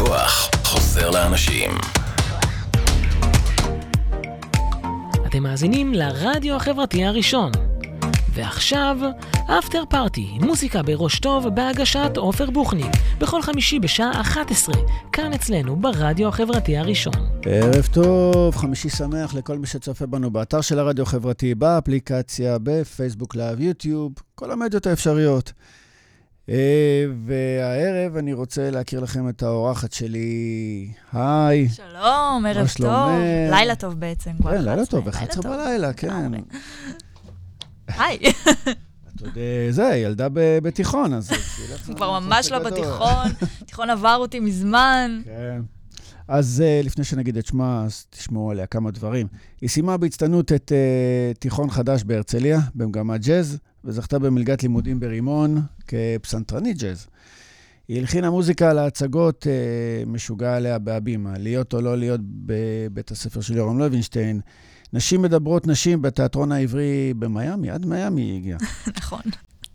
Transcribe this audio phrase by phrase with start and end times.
[0.00, 1.70] הכוח חוזר לאנשים.
[5.26, 7.52] אתם מאזינים לרדיו החברתי הראשון.
[8.34, 8.96] ועכשיו,
[9.58, 14.74] אפטר פארטי, מוזיקה בראש טוב בהגשת עופר בוחניק, בכל חמישי בשעה 11,
[15.12, 17.14] כאן אצלנו ברדיו החברתי הראשון.
[17.42, 23.60] ערב טוב, חמישי שמח לכל מי שצופה בנו באתר של הרדיו החברתי, באפליקציה, בפייסבוק לייב,
[23.60, 25.52] יוטיוב, כל המדיות האפשריות.
[26.50, 30.92] אה, והערב אני רוצה להכיר לכם את האורחת שלי.
[31.12, 31.68] היי.
[31.68, 33.10] שלום, ערב טוב.
[33.50, 34.30] לילה טוב בעצם.
[34.42, 36.32] כן, לילה טוב, 11 בלילה, כן.
[37.88, 38.18] היי.
[39.14, 41.30] את עוד אה, זה, ילדה בתיכון, אז...
[41.96, 43.26] כבר ממש לא בתיכון,
[43.66, 45.20] תיכון עבר אותי מזמן.
[45.24, 45.60] כן.
[46.28, 49.26] אז uh, לפני שנגיד את שמה, אז תשמעו עליה כמה דברים.
[49.60, 56.78] היא סיימה בהצטיינות את uh, תיכון חדש בהרצליה, במגמת ג'אז, וזכתה במלגת לימודים ברימון כפסנתרנית
[56.78, 57.06] ג'אז.
[57.88, 63.56] היא הלחינה מוזיקה להצגות uh, משוגע עליה בהבימה, להיות או לא להיות בבית הספר של
[63.56, 64.40] יורם לוינשטיין.
[64.92, 68.58] נשים מדברות נשים בתיאטרון העברי במיאמי, עד מיאמי היא הגיעה.
[68.98, 69.20] נכון.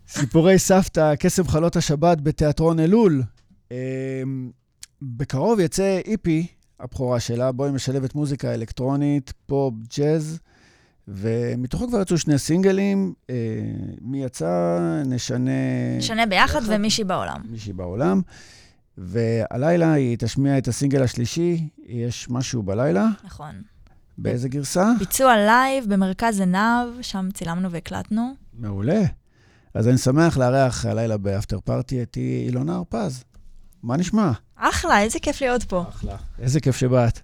[0.08, 3.22] סיפורי סבתא, קסם חלות השבת בתיאטרון אלול.
[5.02, 6.46] בקרוב יצא איפי,
[6.80, 10.38] הבכורה שלה, בו היא משלבת מוזיקה אלקטרונית, פופ, ג'אז,
[11.08, 13.14] ומתוכו כבר יצאו שני סינגלים.
[13.30, 13.34] אה,
[14.00, 14.78] מי יצא?
[15.06, 15.50] נשנה...
[15.98, 17.40] נשנה ביחד ביחד ומישהי בעולם.
[17.50, 18.20] מישהי בעולם.
[18.98, 23.08] והלילה היא תשמיע את הסינגל השלישי, יש משהו בלילה.
[23.24, 23.62] נכון.
[24.18, 24.92] באיזה גרסה?
[24.98, 28.34] ביצוע לייב במרכז עינב, שם צילמנו והקלטנו.
[28.58, 29.02] מעולה.
[29.74, 33.24] אז אני שמח לארח הלילה באפטר פארטי את אילונה הרפז.
[33.82, 34.32] מה נשמע?
[34.56, 35.84] אחלה, איזה כיף להיות פה.
[35.88, 37.20] אחלה, איזה כיף שבאת.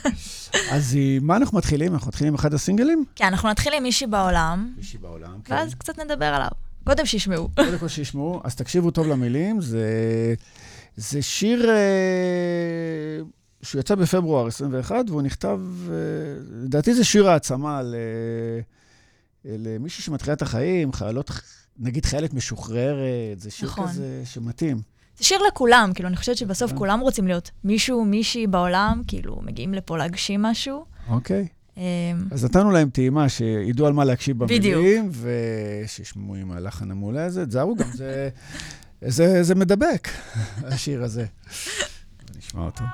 [0.72, 1.94] אז מה אנחנו מתחילים?
[1.94, 3.04] אנחנו מתחילים עם אחד הסינגלים?
[3.16, 4.72] כן, אנחנו נתחיל עם מישהי בעולם.
[4.76, 5.54] מישהי בעולם, כן.
[5.54, 6.50] ואז קצת נדבר עליו.
[6.84, 7.48] קודם שישמעו.
[7.56, 9.60] קודם כל שישמעו, אז תקשיבו טוב למילים.
[9.60, 9.88] זה,
[10.96, 13.20] זה שיר אה,
[13.62, 15.94] שהוא יצא בפברואר 21, והוא נכתב, אה,
[16.64, 17.94] לדעתי זה שיר העצמה ל,
[19.44, 21.30] למישהי שמתחילה את החיים, חיילות,
[21.78, 23.88] נגיד חיילת משוחררת, זה שיר נכון.
[23.88, 24.91] כזה שמתאים.
[25.18, 26.78] זה שיר לכולם, כאילו, אני חושבת שבסוף כן.
[26.78, 30.84] כולם רוצים להיות מישהו, מישהי בעולם, כאילו, מגיעים לפה להגשים משהו.
[31.08, 31.48] אוקיי.
[31.76, 31.82] אמ,
[32.30, 35.26] אז נתנו להם טעימה, שידעו על מה להקשיב במילים, בדיוק.
[35.84, 37.46] ושישמעו עם הלחן המעולה הזה.
[37.46, 38.28] תזהרו גם, זה,
[39.06, 40.08] זה, זה מדבק,
[40.64, 41.26] השיר הזה.
[42.38, 42.84] נשמע אותו.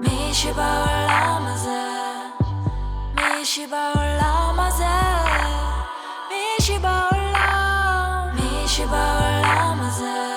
[0.00, 1.82] מי שבעולם הזה,
[3.14, 4.07] מי שבעולם הזה
[6.68, 10.28] מישהי בעולם, מישהי בעולם הזה,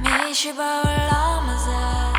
[0.00, 2.18] מישהי בעולם הזה,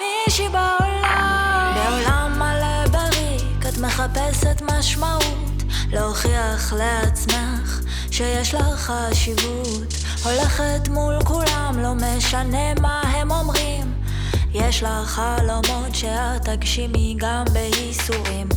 [0.00, 1.74] מישהי בעולם.
[1.74, 7.80] בעולם מלא בריק את מחפשת משמעות, להוכיח לעצמך
[8.10, 9.94] שיש לך חשיבות.
[10.24, 13.94] הולכת מול כולם, לא משנה מה הם אומרים.
[14.54, 18.48] יש לך חלומות שאת תגשימי גם בייסורים.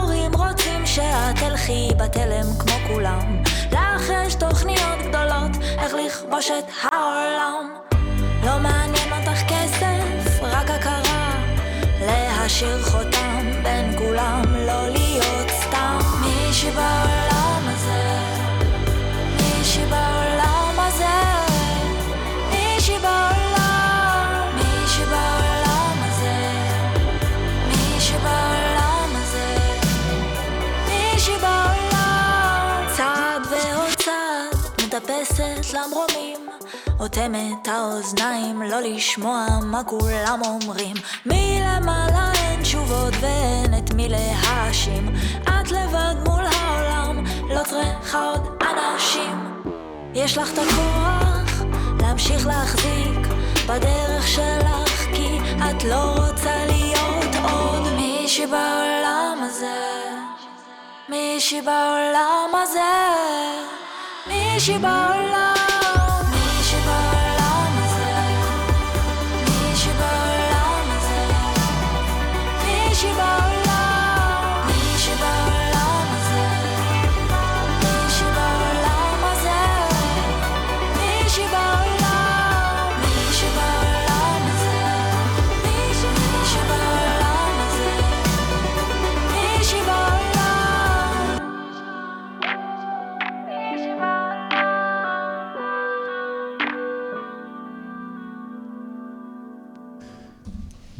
[0.00, 3.42] ההורים רוצים שאת תלכי בתלם כמו כולם.
[3.72, 7.74] לך יש תוכניות גדולות איך לכבוש את העולם.
[8.44, 11.34] לא מעניין אותך כסף, רק הכרה.
[12.00, 12.82] להשאיר
[37.00, 40.96] אוטמת האוזניים לא לשמוע מה כולם אומרים.
[41.26, 45.14] מלמעלה אין תשובות ואין את מי להאשים.
[45.42, 49.62] את לבד מול העולם, לא צריכה עוד אנשים.
[50.14, 51.62] יש לך את הכוח
[52.00, 53.26] להמשיך להחזיק
[53.68, 55.38] בדרך שלך, כי
[55.70, 60.10] את לא רוצה להיות עוד מישהי בעולם הזה.
[61.08, 62.80] מישהי בעולם הזה.
[64.26, 65.69] מישהי בעולם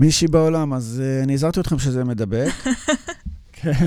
[0.01, 2.53] מישהי בעולם, אז uh, אני הזהרתי אתכם שזה מדבק.
[3.53, 3.87] כן.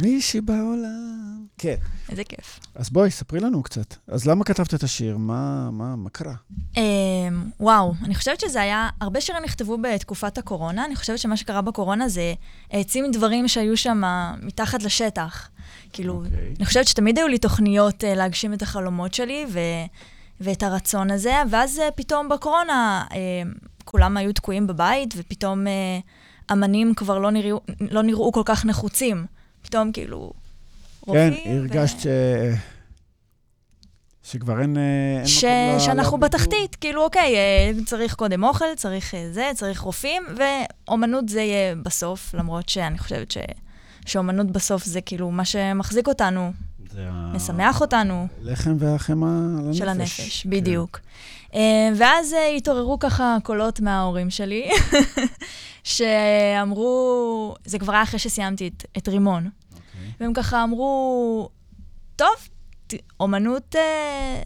[0.00, 1.44] מישהי בעולם.
[1.58, 1.74] כן.
[2.08, 2.60] איזה כיף.
[2.74, 3.94] אז בואי, ספרי לנו קצת.
[4.08, 5.16] אז למה כתבת את השיר?
[5.16, 6.34] מה, מה, מה קרה?
[6.76, 6.82] אמ,
[7.60, 12.08] וואו, אני חושבת שזה היה, הרבה שירים נכתבו בתקופת הקורונה, אני חושבת שמה שקרה בקורונה
[12.08, 12.34] זה
[12.70, 14.02] העצים דברים שהיו שם
[14.42, 15.48] מתחת לשטח.
[15.92, 16.54] כאילו, אוקיי.
[16.58, 19.58] אני חושבת שתמיד היו לי תוכניות אה, להגשים את החלומות שלי ו,
[20.40, 23.18] ואת הרצון הזה, ואז אה, פתאום בקורונה אה,
[23.94, 25.72] כולם היו תקועים בבית, ופתאום אה,
[26.52, 29.26] אמנים כבר לא נראו, לא נראו כל כך נחוצים.
[29.62, 30.32] פתאום כאילו,
[31.06, 31.32] כן.
[31.46, 32.06] הרגשת ש...
[34.22, 34.82] שכבר אין, אה,
[35.18, 35.44] אין ש...
[35.44, 36.18] מקום ל- שאנחנו לבידור.
[36.38, 41.74] בתחתית, כאילו, אוקיי, אה, צריך קודם אוכל, צריך אה, זה, צריך רופאים, ואומנות זה יהיה
[41.76, 43.38] בסוף, למרות שאני חושבת ש...
[44.06, 46.52] שאומנות בסוף זה כאילו מה שמחזיק אותנו,
[46.90, 49.78] זה ה- משמח אותנו, לחם והחמאה על הנפש.
[49.78, 50.50] של הנפש, כן.
[50.50, 50.98] בדיוק.
[50.98, 51.02] אה,
[51.96, 54.70] ואז אה, התעוררו ככה קולות מההורים שלי,
[55.84, 60.10] שאמרו, זה כבר היה אחרי שסיימתי את, את רימון, אוקיי.
[60.20, 61.48] והם ככה אמרו,
[62.16, 62.28] טוב,
[62.86, 64.42] ת- אומנות, אה,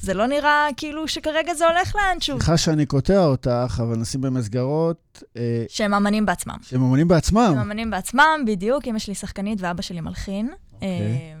[0.00, 2.36] זה לא נראה כאילו שכרגע זה הולך לאנשהו.
[2.38, 6.56] סליחה שאני קוטע אותך, אבל נשים במסגרות אה, שהם אמנים בעצמם.
[6.62, 7.38] שהם אומנים בעצמם.
[7.40, 10.50] הם אמנים בעצמם, בדיוק, אמא שלי שחקנית ואבא שלי מלחין.
[10.74, 10.88] אוקיי.
[10.88, 11.34] אה,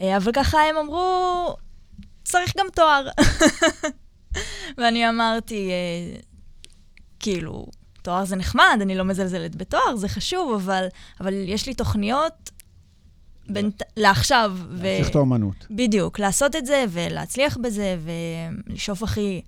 [0.00, 1.56] אה, אבל ככה הם אמרו,
[2.28, 3.08] צריך גם תואר.
[4.78, 6.20] ואני אמרתי, אה,
[7.20, 7.66] כאילו,
[8.02, 10.86] תואר זה נחמד, אני לא מזלזלת בתואר, זה חשוב, אבל,
[11.20, 12.50] אבל יש לי תוכניות
[13.48, 14.52] בין, לעכשיו.
[14.70, 15.66] ו- להמשיך את האומנות.
[15.70, 17.96] בדיוק, לעשות את זה ולהצליח בזה
[18.66, 19.42] ולשאוף הכי...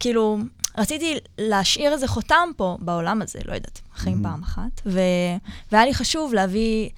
[0.00, 0.38] כאילו,
[0.78, 4.22] רציתי להשאיר איזה חותם פה בעולם הזה, לא יודעת, חיים Mhm.
[4.22, 4.80] פעם אחת.
[4.86, 5.00] ו...
[5.72, 6.88] והיה לי חשוב להביא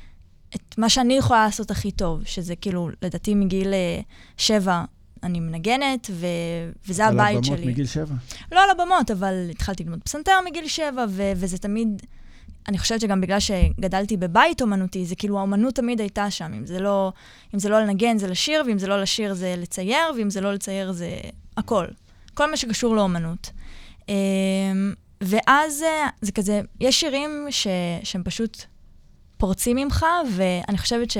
[0.56, 4.00] את מה שאני יכולה לעשות הכי טוב, שזה כאילו, לדעתי מגיל אה,
[4.36, 4.84] שבע
[5.22, 6.26] אני מנגנת, ו...
[6.88, 7.54] וזה הבית על שלי.
[7.54, 8.14] הבמות מגיל שבע.
[8.52, 12.02] לא על הבמות, אבל התחלתי ללמוד פסנתר מגיל שבע, ו- וזה תמיד...
[12.69, 16.52] אני חושבת שגם בגלל שגדלתי בבית אומנותי, זה כאילו האומנות תמיד הייתה שם.
[16.54, 17.12] אם זה לא,
[17.54, 20.52] אם זה לא לנגן, זה לשיר, ואם זה לא לשיר, זה לצייר, ואם זה לא
[20.52, 21.10] לצייר, זה
[21.56, 21.86] הכל.
[22.34, 23.50] כל מה שקשור לאומנות.
[24.08, 24.14] אמ,
[25.20, 27.66] ואז אה, זה כזה, יש שירים ש,
[28.02, 28.62] שהם פשוט
[29.36, 31.10] פורצים ממך, ואני חושבת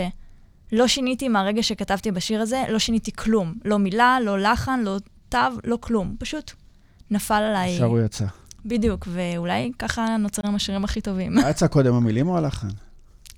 [0.73, 3.55] שלא שיניתי מהרגע שכתבתי בשיר הזה, לא שיניתי כלום.
[3.65, 4.99] לא מילה, לא לחן, לא
[5.29, 6.17] תו, לא כלום.
[6.19, 6.53] פשוט
[7.11, 7.71] נפל עליי.
[7.71, 8.27] ישר הוא יצא.
[8.65, 11.35] בדיוק, ואולי ככה נוצרים השירים הכי טובים.
[11.35, 12.69] מה יצא קודם, המילים או הלחן?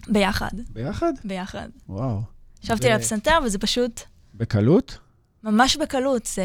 [0.09, 1.13] ביחד, ביחד?
[1.25, 1.69] ביחד.
[1.89, 2.21] וואו.
[2.65, 4.01] ישבתי ו- על הפסנתר, וזה פשוט
[4.35, 4.99] בקלות?
[5.43, 6.27] ממש בקלות.
[6.27, 6.43] זה...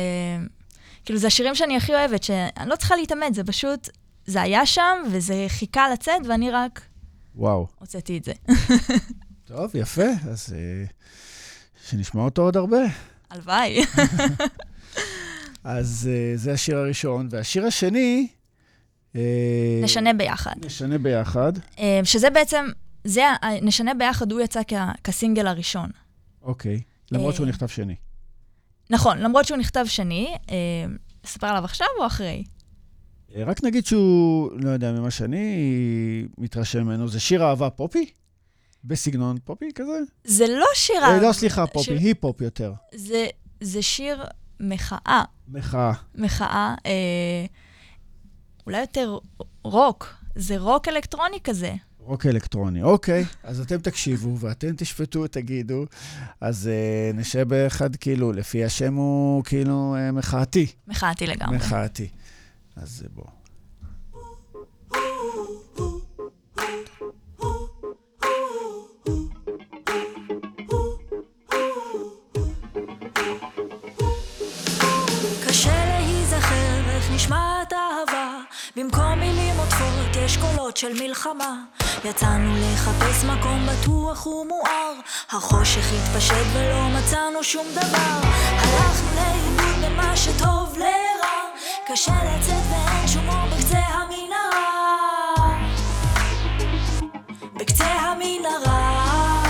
[1.05, 3.89] כאילו, זה השירים שאני הכי אוהבת, שאני לא צריכה להתאמץ, זה פשוט...
[4.25, 6.81] זה היה שם, וזה חיכה לצאת, ואני רק
[7.35, 7.67] וואו.
[7.79, 8.33] הוצאתי את זה.
[9.49, 10.03] טוב, יפה.
[10.29, 10.85] אז אה,
[11.89, 12.77] שנשמע אותו עוד הרבה.
[13.29, 13.81] הלוואי.
[15.63, 17.27] אז אה, זה השיר הראשון.
[17.31, 18.27] והשיר השני...
[19.15, 20.53] אה, נשנה ביחד.
[20.65, 21.53] נשנה ביחד.
[21.79, 22.65] אה, שזה בעצם,
[23.03, 23.21] זה,
[23.61, 24.73] נשנה ביחד, הוא יצא כ-
[25.03, 25.89] כסינגל הראשון.
[26.41, 26.81] אוקיי.
[27.11, 27.95] למרות אה, שהוא נכתב שני.
[28.89, 30.55] נכון, למרות שהוא נכתב שני, אה,
[31.25, 32.43] נספר עליו עכשיו או אחרי?
[33.35, 35.67] רק נגיד שהוא, לא יודע, ממה שאני
[36.37, 38.09] מתרשם ממנו, זה שיר אהבה פופי?
[38.83, 39.99] בסגנון פופי כזה?
[40.23, 41.03] זה לא שיר...
[41.03, 41.21] אה.
[41.21, 42.73] לא, סליחה, פופי, שיר- היפ-הופ יותר.
[42.95, 43.27] זה,
[43.61, 44.23] זה שיר
[44.59, 45.23] מחאה.
[45.47, 45.93] מחאה.
[46.15, 47.45] מחאה, אה,
[48.65, 49.17] אולי יותר
[49.63, 50.13] רוק.
[50.35, 51.73] זה רוק אלקטרוני כזה.
[51.99, 52.83] רוק אלקטרוני.
[52.83, 55.85] אוקיי, אז אתם תקשיבו ואתם תשפטו, תגידו.
[56.41, 60.67] אז uh, נשב באחד, כאילו, לפי השם הוא כאילו uh, מחאתי.
[60.87, 61.57] מחאתי לגמרי.
[61.57, 62.07] מחאתי.
[62.75, 63.23] אז אה,
[80.29, 81.55] יש קולות של מלחמה.
[82.05, 84.93] יצאנו לחפש מקום בטוח ומואר.
[85.29, 88.29] החושך התפשט ולא מצאנו שום דבר.
[88.57, 91.39] הלכנו לאיבוד במה שטוב לרע.
[91.87, 95.59] קשה לצאת ואין שום אור בקצה המנהרה.
[97.53, 99.43] בקצה המנהרה.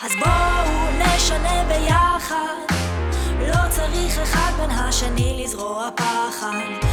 [0.00, 2.74] אז בואו נשנה ביחד.
[3.40, 6.89] לא צריך אחד בין השני לזרוע פחד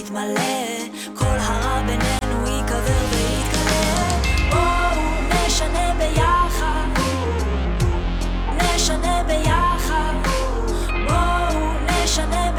[0.00, 0.76] יתמלא
[1.14, 4.08] כל הרע בינינו ייקבר ויתקלה
[4.50, 6.88] בואו נשנה ביחד.
[8.56, 10.14] נשנה ביחד.
[11.08, 12.49] בואו נשנה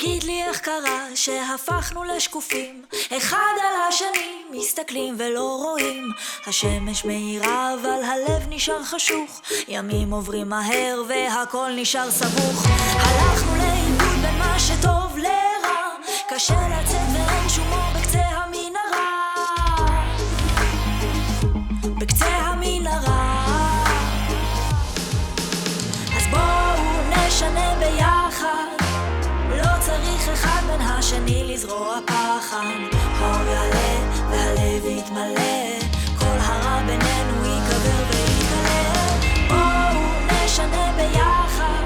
[0.00, 2.82] תגיד לי איך קרה שהפכנו לשקופים?
[3.16, 6.12] אחד על השני מסתכלים ולא רואים.
[6.46, 9.40] השמש מאירה אבל הלב נשאר חשוך.
[9.68, 12.66] ימים עוברים מהר והכל נשאר סבוך.
[12.94, 15.96] הלכנו לאיבוד בין מה שטוב לרע.
[16.28, 17.79] קשה לצאת ואין שום
[31.12, 32.64] השני לזרוע פחד.
[32.92, 33.98] האור יעלה
[34.30, 35.78] והלב יתמלא,
[36.18, 38.92] כל הרע בינינו ייקבר ויתעלה.
[39.48, 41.82] בואו נשנה ביחד,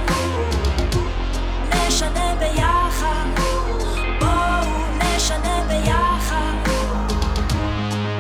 [1.71, 3.27] נשנה ביחד.
[4.21, 6.69] בואו נשנה ביחד,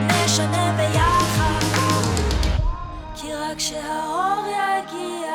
[0.00, 1.64] נשנה ביחד.
[3.16, 5.34] כי רק כשהאור יגיע,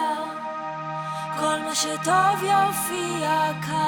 [1.40, 3.79] כל מה שטוב יופיע כאן.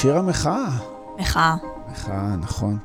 [0.00, 0.78] שיר המחאה.
[1.18, 1.56] מחאה.
[1.90, 2.78] מחאה, נכון.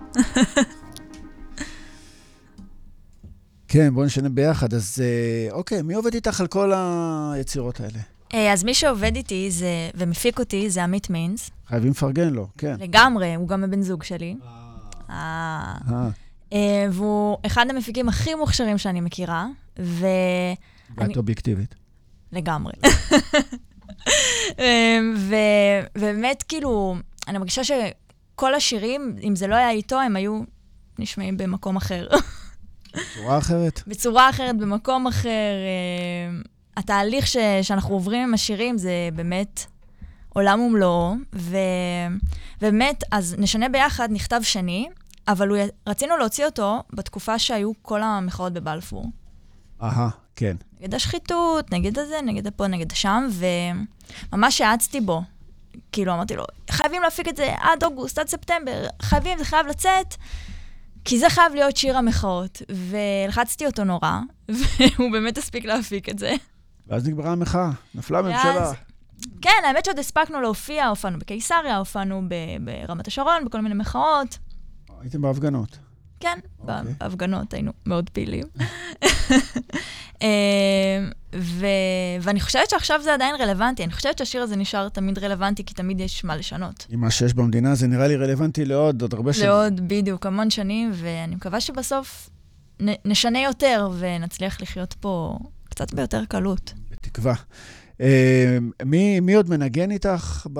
[3.67, 4.73] כן, בואו נשנה ביחד.
[4.73, 7.99] אז אה, אוקיי, מי עובד איתך על כל היצירות האלה?
[8.33, 11.49] אה, אז מי שעובד איתי זה, ומפיק אותי זה עמית מינס.
[11.67, 12.75] חייבים לפרגן לו, כן.
[12.79, 14.35] לגמרי, הוא גם הבן זוג שלי.
[15.09, 15.73] אה.
[16.53, 19.47] אה, והוא אחד המפיקים הכי מוכשרים שאני מכירה,
[19.79, 20.05] ו...
[20.97, 21.75] ואת אובייקטיבית.
[22.31, 22.73] לגמרי.
[24.59, 25.15] אמ,
[25.95, 26.95] ובאמת, כאילו,
[27.27, 30.41] אני מרגישה שכל השירים, אם זה לא היה איתו, הם היו
[30.99, 32.07] נשמעים במקום אחר.
[33.15, 33.81] צורה אחרת?
[33.87, 35.29] בצורה אחרת, במקום אחר.
[36.29, 36.41] אמ,
[36.77, 39.65] התהליך ש- שאנחנו עוברים עם השירים זה באמת
[40.29, 44.87] עולם ומלואו, ובאמת, אז נשנה ביחד נכתב שני,
[45.27, 45.57] אבל הוא,
[45.87, 49.05] רצינו להוציא אותו בתקופה שהיו כל המחאות בבלפור.
[49.83, 50.55] אהה, כן.
[50.83, 53.27] נגד השחיתות, נגד הזה, נגד הפה, נגד השם,
[54.33, 55.21] וממש האצתי בו.
[55.91, 60.15] כאילו, אמרתי לו, חייבים להפיק את זה עד אוגוסט, עד ספטמבר, חייבים, זה חייב לצאת,
[61.05, 62.61] כי זה חייב להיות שיר המחאות.
[62.69, 66.33] ולחצתי אותו נורא, והוא באמת הספיק להפיק את זה.
[66.87, 68.71] ואז נגמרה המחאה, נפלה ואז- הממשלה.
[69.41, 72.35] כן, האמת שעוד הספקנו להופיע, הופענו בקיסריה, הופענו ב-
[72.87, 74.37] ברמת השרון, בכל מיני מחאות.
[75.01, 75.77] הייתם בהפגנות.
[76.19, 76.75] כן, אוקיי.
[76.99, 78.43] בהפגנות היינו מאוד פעילים.
[80.23, 81.65] אה, ו...
[82.21, 83.83] ואני חושבת שעכשיו זה עדיין רלוונטי.
[83.83, 86.85] אני חושבת שהשיר הזה נשאר תמיד רלוונטי, כי תמיד יש מה לשנות.
[86.89, 89.49] עם מה שיש במדינה, זה נראה לי רלוונטי לעוד, עוד הרבה שנים.
[89.49, 92.29] לעוד בדיוק המון שנים, ואני מקווה שבסוף
[92.81, 92.85] נ...
[93.05, 95.37] נשנה יותר ונצליח לחיות פה
[95.69, 96.73] קצת ביותר קלות.
[96.91, 97.33] בתקווה.
[98.01, 100.59] אה, מי, מי עוד מנגן איתך ב...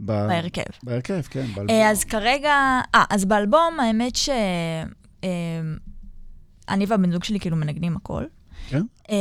[0.00, 0.12] ב...
[0.12, 0.62] בהרכב.
[0.82, 1.46] בהרכב, כן.
[1.54, 1.76] באלבום.
[1.76, 4.28] אה, אז כרגע, אה, אז באלבום, האמת ש...
[6.68, 8.24] אה, אני והבן זוג שלי כאילו מנגנים הכל.
[8.68, 8.82] כן?
[9.10, 9.16] אה,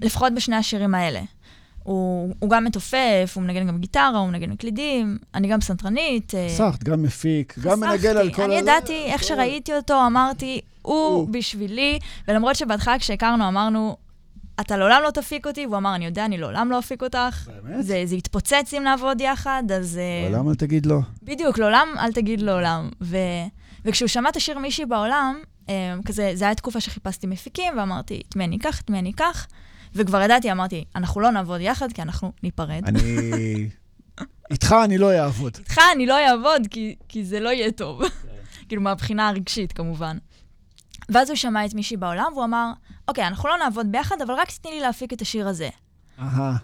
[0.00, 1.20] לפחות בשני השירים האלה.
[1.82, 6.34] הוא, הוא גם מתופף, הוא מנגן גם גיטרה, הוא מנגן מקלידים, אני גם סנטרנית.
[6.34, 7.86] אה, חסכת, גם מפיק, גם חסכתי.
[7.86, 8.42] מנגן על כל...
[8.42, 11.28] אני ידעתי, איך שראיתי אותו, אמרתי, הוא.
[11.28, 13.96] בשבילי, ולמרות שבהתחלה כשהכרנו אמרנו,
[14.60, 17.48] אתה לעולם לא תפיק אותי, והוא אמר, אני יודע, אני לעולם לא אפיק אותך.
[17.62, 17.84] באמת?
[17.84, 19.98] זה, זה יתפוצץ אם נעבוד יחד, אז...
[19.98, 20.98] אה, לעולם אל תגיד לא.
[21.22, 22.90] בדיוק, לעולם אל תגיד לעולם.
[23.00, 23.16] ו...
[23.84, 25.42] וכשהוא שמע את השיר מישהי בעולם, אה,
[26.04, 29.46] כזה, זה היה תקופה שחיפשתי מפיקים, ואמרתי, את מי אני אקח, את מי אני אקח,
[29.94, 32.82] וכבר ידעתי, אמרתי, אנחנו לא נעבוד יחד, כי אנחנו ניפרד.
[32.86, 33.00] אני...
[34.50, 35.56] איתך אני לא אעבוד.
[35.58, 38.02] איתך אני לא אעבוד, כי, כי זה לא יהיה טוב.
[38.68, 40.18] כאילו, מהבחינה הרגשית, כמובן.
[41.08, 42.72] ואז הוא שמע את מישהי בעולם, והוא אמר,
[43.08, 45.68] אוקיי, אנחנו לא נעבוד ביחד, אבל רק תתני לי להפיק את השיר הזה.
[46.18, 46.56] אהה.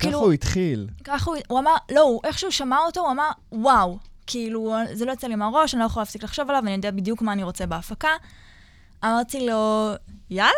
[0.00, 0.88] ככה הוא התחיל.
[1.04, 5.04] ככה הוא, הוא אמר, לא, הוא, איך שהוא שמע אותו, הוא אמר, וואו, כאילו, זה
[5.04, 7.42] לא יצא לי מהראש, אני לא יכולה להפסיק לחשוב עליו, אני יודע בדיוק מה אני
[7.42, 8.08] רוצה בהפקה.
[9.04, 9.92] אמרתי לו,
[10.30, 10.52] יאללה,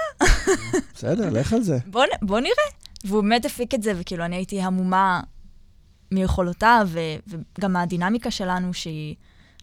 [0.94, 1.78] בסדר, לך על זה.
[1.92, 2.52] בוא, בוא נראה.
[3.04, 5.20] והוא באמת הפיק את זה, וכאילו, אני הייתי המומה
[6.10, 9.14] מיכולותיו, ו- וגם מהדינמיקה שלנו, שהיא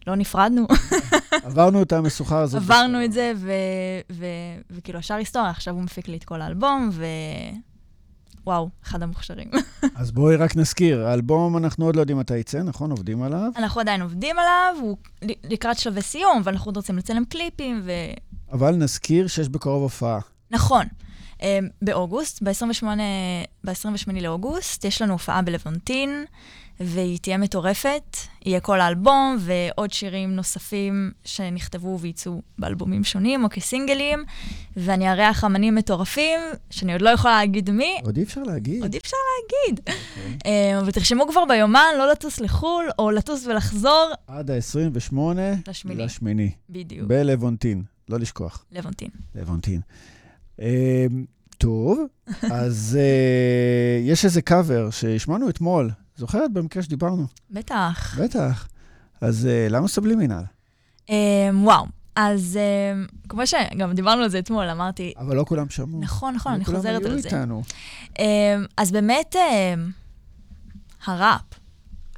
[0.06, 0.66] לא נפרדנו,
[1.44, 2.62] עברנו את המשוכה הזאת.
[2.62, 3.32] עברנו את זה,
[4.70, 7.04] וכאילו, השאר היסטוריה, עכשיו הוא מפיק לי את כל האלבום, ו...
[8.46, 9.50] וואו, אחד המוכשרים.
[9.94, 12.90] אז בואי רק נזכיר, האלבום, אנחנו עוד לא יודעים מתי יצא, נכון?
[12.90, 13.50] עובדים עליו.
[13.56, 17.90] אנחנו עדיין עובדים עליו, הוא לקראת שלבי סיום, ואנחנו עוד רוצים לצלם קליפים, ו...
[18.52, 20.18] אבל נזכיר שיש בקרוב הופעה.
[20.50, 20.86] נכון.
[21.42, 22.84] אה, באוגוסט, ב-28,
[23.64, 26.24] ב-28 לאוגוסט, יש לנו הופעה בלוונטין,
[26.80, 28.16] והיא תהיה מטורפת.
[28.44, 34.24] יהיה כל האלבום ועוד שירים נוספים שנכתבו וייצאו באלבומים שונים או כסינגלים,
[34.76, 36.40] ואני אארח אמנים מטורפים,
[36.70, 38.82] שאני עוד לא יכולה להגיד מי, עוד אי אפשר להגיד.
[38.82, 39.80] עוד אי אפשר להגיד.
[40.46, 44.10] אה, אבל תרשמו כבר ביומן, לא לטוס לחו"ל, או לטוס ולחזור.
[44.26, 45.16] עד ה-28
[45.68, 46.02] לשמיני.
[46.02, 46.50] לשמיני.
[46.70, 48.64] בדיוק, בלוונטין, לא לשכוח.
[48.72, 49.10] לבונטין.
[49.34, 49.80] לבונטין.
[50.60, 51.06] אה,
[51.58, 51.98] טוב,
[52.42, 55.90] אז אה, יש איזה קאבר שהשמענו אתמול.
[56.16, 57.26] זוכרת במקרה שדיברנו?
[57.50, 58.18] בטח.
[58.20, 58.68] בטח.
[59.20, 60.42] אז אה, למה סבלימינל?
[61.06, 61.10] Um,
[61.62, 66.00] וואו, אז um, כמו שגם דיברנו על זה אתמול, אמרתי, אבל לא כולם שמעו.
[66.00, 67.28] נכון, נכון, לא אני כולם חוזרת היו על זה.
[67.28, 67.62] איתנו.
[68.14, 68.20] Um,
[68.76, 69.90] אז באמת, um,
[71.06, 71.42] הראפ,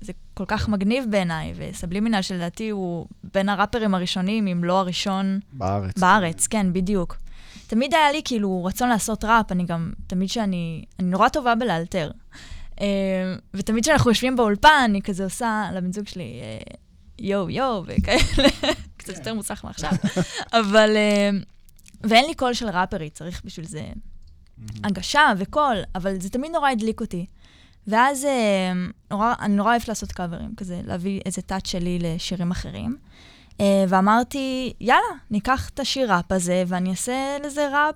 [0.00, 5.98] זה כל כך מגניב בעיניי, וסבלימינל שלדעתי הוא בין הראפרים הראשונים, אם לא הראשון בארץ.
[5.98, 7.16] בארץ, כן, בדיוק.
[7.66, 12.10] תמיד היה לי כאילו רצון לעשות ראפ, אני גם, תמיד שאני, אני נורא טובה בלאלתר.
[12.78, 12.80] Uh,
[13.54, 16.76] ותמיד כשאנחנו יושבים באולפן, אני כזה עושה לבן זוג שלי, uh,
[17.18, 18.48] יואו, יואו, וכאלה,
[18.96, 19.90] קצת יותר מוצלח מעכשיו.
[20.60, 21.44] אבל, אה,
[22.08, 23.82] ואין לי קול של ראפרית, צריך בשביל זה
[24.84, 27.26] הגשה וקול, אבל זה תמיד נורא הדליק אותי.
[27.86, 32.96] ואז אה, נורא, אני נורא אוהבת לעשות קאברים, כזה להביא איזה טאץ' שלי לשירים אחרים.
[33.52, 37.94] אה, ואמרתי, יאללה, ניקח את השיר ראפ הזה ואני אעשה לזה ראפ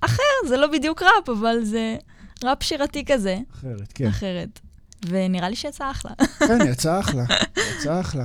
[0.00, 1.96] אחר, זה לא בדיוק ראפ, אבל זה
[2.44, 4.06] ראפ שירתי כזה, אחרת, כן.
[4.06, 4.60] אחרת.
[5.08, 6.12] ונראה לי שיצא אחלה.
[6.38, 7.24] כן, יצא אחלה,
[7.56, 8.24] יצא אחלה.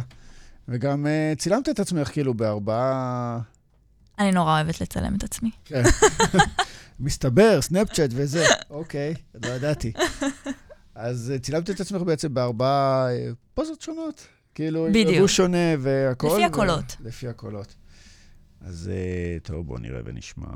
[0.68, 3.40] וגם uh, צילמת את עצמך כאילו בארבעה...
[4.20, 5.52] אני נורא אוהבת לצלם את עצמי.
[5.66, 5.84] כן.
[7.00, 8.46] מסתבר, סנאפצ'אט וזה.
[8.70, 9.92] אוקיי, לא ידעתי.
[10.96, 14.28] אז uh, צילמת את עצמך בעצם בארבעה uh, פוזות שונות.
[14.56, 15.16] כאילו, בדיוק.
[15.16, 16.28] לבוש שונה והכל.
[16.28, 16.96] לפי ו- הקולות.
[17.00, 17.76] לפי הקולות.
[18.62, 20.48] אז uh, טוב, בואו נראה ונשמע.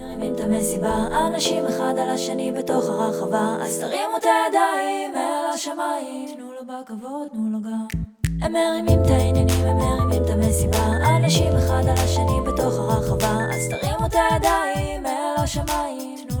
[0.00, 0.94] מרימים את המסיבה,
[1.26, 7.28] אנשים אחד על השני בתוך הרחבה, אז תרימו את הידיים אל השמיים, תנו לו בכבוד,
[7.32, 7.86] תנו לו גם.
[8.42, 13.68] הם מרימים את העניינים, הם מרימים את המסיבה, אנשים אחד על השני בתוך הרחבה, אז
[13.70, 16.35] תרימו את הידיים אל השמיים, תנו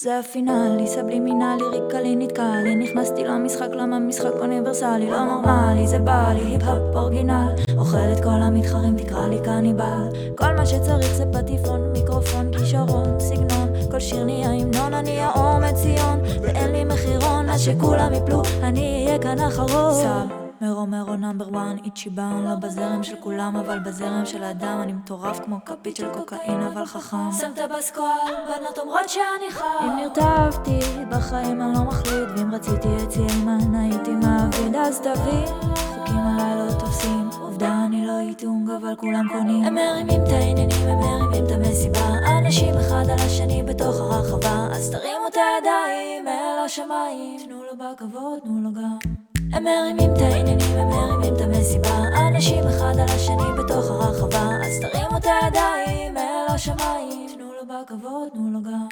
[0.00, 6.32] זה הפינאלי, סבלימינלי, ריקלי נתקע לי, נכנסתי למשחק, למה משחק אוניברסלי, לא נורמלי, זה בא
[6.34, 11.92] לי, היפ-הופ אורגינל, אוכל את כל המתחרים, תקרא לי קניבל, כל מה שצריך זה פטיפון,
[11.92, 18.12] מיקרופון, כישרון, סגנון, כל שיר נהיה המנון, אני האומץ ציון, ואין לי מחירון, אז שכולם
[18.14, 20.47] יפלו, אני אהיה כאן אחרון.
[20.62, 24.92] מרו מרו נאמבר וואן, איצ'י באון, לא בזרם של כולם, אבל בזרם של אדם, אני
[24.92, 27.32] מטורף כמו כפית של קוקאין, אבל חכם.
[27.40, 29.64] שם את הבסקואל, בנות אומרות שאני חם.
[29.82, 30.78] אם נרטבתי,
[31.10, 36.72] בחיים אני לא מחליט, ואם רציתי את ציימן, הייתי מעביד, אז תבין, חוקים עליי לא
[36.78, 39.64] תופסים, עובדה אני לא איתונג, אבל כולם קונים.
[39.64, 44.90] הם מרימים את העניינים, הם מרימים את המסיבה, אנשים אחד על השני בתוך הרחבה, אז
[44.90, 49.17] תרימו את הידיים אל השמיים, תנו לו בכבוד, תנו לו גם.
[49.58, 54.80] הם מרימים את העניינים, הם מרימים את המסיבה, אנשים אחד על השני בתוך הרחבה, אז
[54.80, 58.86] תרימו את הידיים אל השמיים, תנו לו בכבוד, תנו לו גם.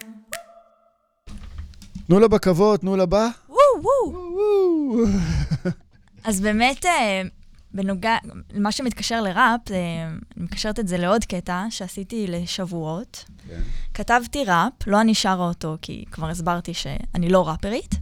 [2.07, 3.29] תנו לה בכבוד, תנו לה בה.
[3.49, 3.59] וואו,
[4.13, 5.05] וואו.
[6.25, 7.23] אז באמת, אה,
[7.75, 8.17] בנוגע,
[8.53, 9.77] למה שמתקשר לראפ, אה,
[10.37, 13.25] אני מקשרת את זה לעוד קטע שעשיתי לשבועות.
[13.49, 13.61] כן.
[13.95, 17.95] כתבתי ראפ, לא אני שרה אותו, כי כבר הסברתי שאני לא ראפרית,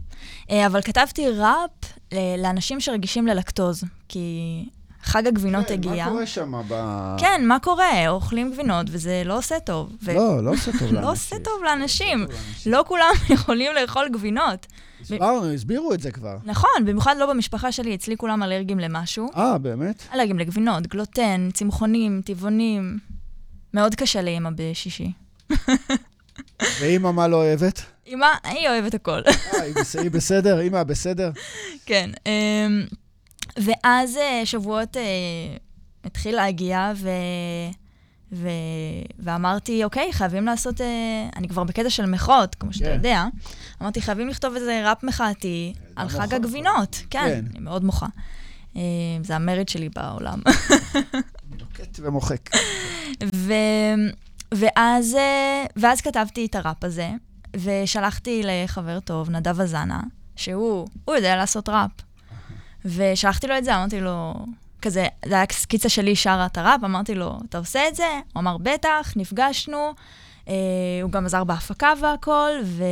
[0.65, 1.71] אבל כתבתי ראפ
[2.13, 4.65] ל- לאנשים שרגישים ללקטוז, כי
[5.03, 6.05] חג הגבינות הגיע.
[6.05, 6.73] מה קורה שם ב...
[7.19, 8.09] כן, מה קורה?
[8.09, 9.95] אוכלים גבינות וזה לא עושה טוב.
[10.03, 11.01] ו- לא, לא עושה טוב לאנשים.
[11.01, 12.25] לא עושה טוב לאנשים.
[12.65, 14.65] לא כולם יכולים לאכול גבינות.
[15.01, 16.37] הסברנו, הסבירו את זה כבר.
[16.43, 19.29] נכון, במיוחד לא במשפחה שלי, אצלי כולם אלרגיים למשהו.
[19.35, 20.03] אה, באמת?
[20.13, 22.99] אלרגיים לגבינות, גלוטן, צמחונים, טבעונים.
[23.73, 25.11] מאוד קשה לאמא בשישי.
[26.81, 27.81] ואימא מה לא אוהבת?
[28.07, 29.21] אמא, היא אוהבת הכל.
[29.27, 30.59] אה, היא בס- היא בסדר?
[30.59, 31.31] אימא בסדר?
[31.85, 32.09] כן.
[32.25, 32.83] אמ,
[33.57, 35.01] ואז אה, שבועות אה,
[36.03, 37.09] התחיל להגיע, ו...
[38.31, 38.49] ו...
[39.19, 40.81] ואמרתי, אוקיי, חייבים לעשות...
[40.81, 40.87] אה,
[41.35, 42.91] אני כבר בקטע של מחאות, כמו שאתה כן.
[42.93, 43.25] יודע.
[43.81, 46.95] אמרתי, חייבים לכתוב איזה ראפ מחאתי על חג מוחה הגבינות.
[47.09, 47.45] כן, כן.
[47.51, 48.07] אני מאוד מוחה.
[48.75, 48.81] אה,
[49.23, 50.39] זה המרד שלי בעולם.
[51.59, 52.49] נוקט ומוחק.
[53.35, 53.53] ו...
[54.53, 55.17] ואז,
[55.75, 57.09] ואז כתבתי את הראפ הזה,
[57.63, 59.99] ושלחתי לחבר טוב, נדב אזנה,
[60.35, 61.91] שהוא, הוא יודע לעשות ראפ.
[62.85, 64.33] ושלחתי לו את זה, אמרתי לו,
[64.81, 68.19] כזה, זה היה סקיצה שלי שרה את הראפ, אמרתי לו, אתה עושה את זה?
[68.33, 69.93] הוא אמר, בטח, נפגשנו.
[70.47, 70.53] אה,
[71.01, 72.83] הוא גם עזר בהפקה והכל, ו...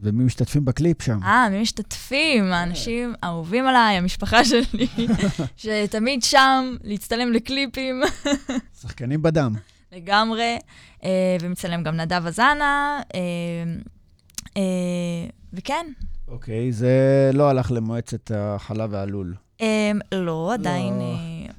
[0.00, 1.22] ומי משתתפים בקליפ שם?
[1.22, 2.52] אה, מי משתתפים?
[2.52, 4.88] האנשים האהובים עליי, המשפחה שלי,
[5.56, 8.02] שתמיד שם, להצטלם לקליפים.
[8.82, 9.54] שחקנים בדם.
[9.92, 10.58] לגמרי,
[11.04, 13.20] אה, ומצלם גם נדב הזנה, אה,
[14.56, 15.86] אה, וכן.
[16.28, 19.34] אוקיי, זה לא הלך למועצת החלב והלול.
[19.60, 21.02] אה, לא, עדיין, לא.
[21.02, 21.08] אה,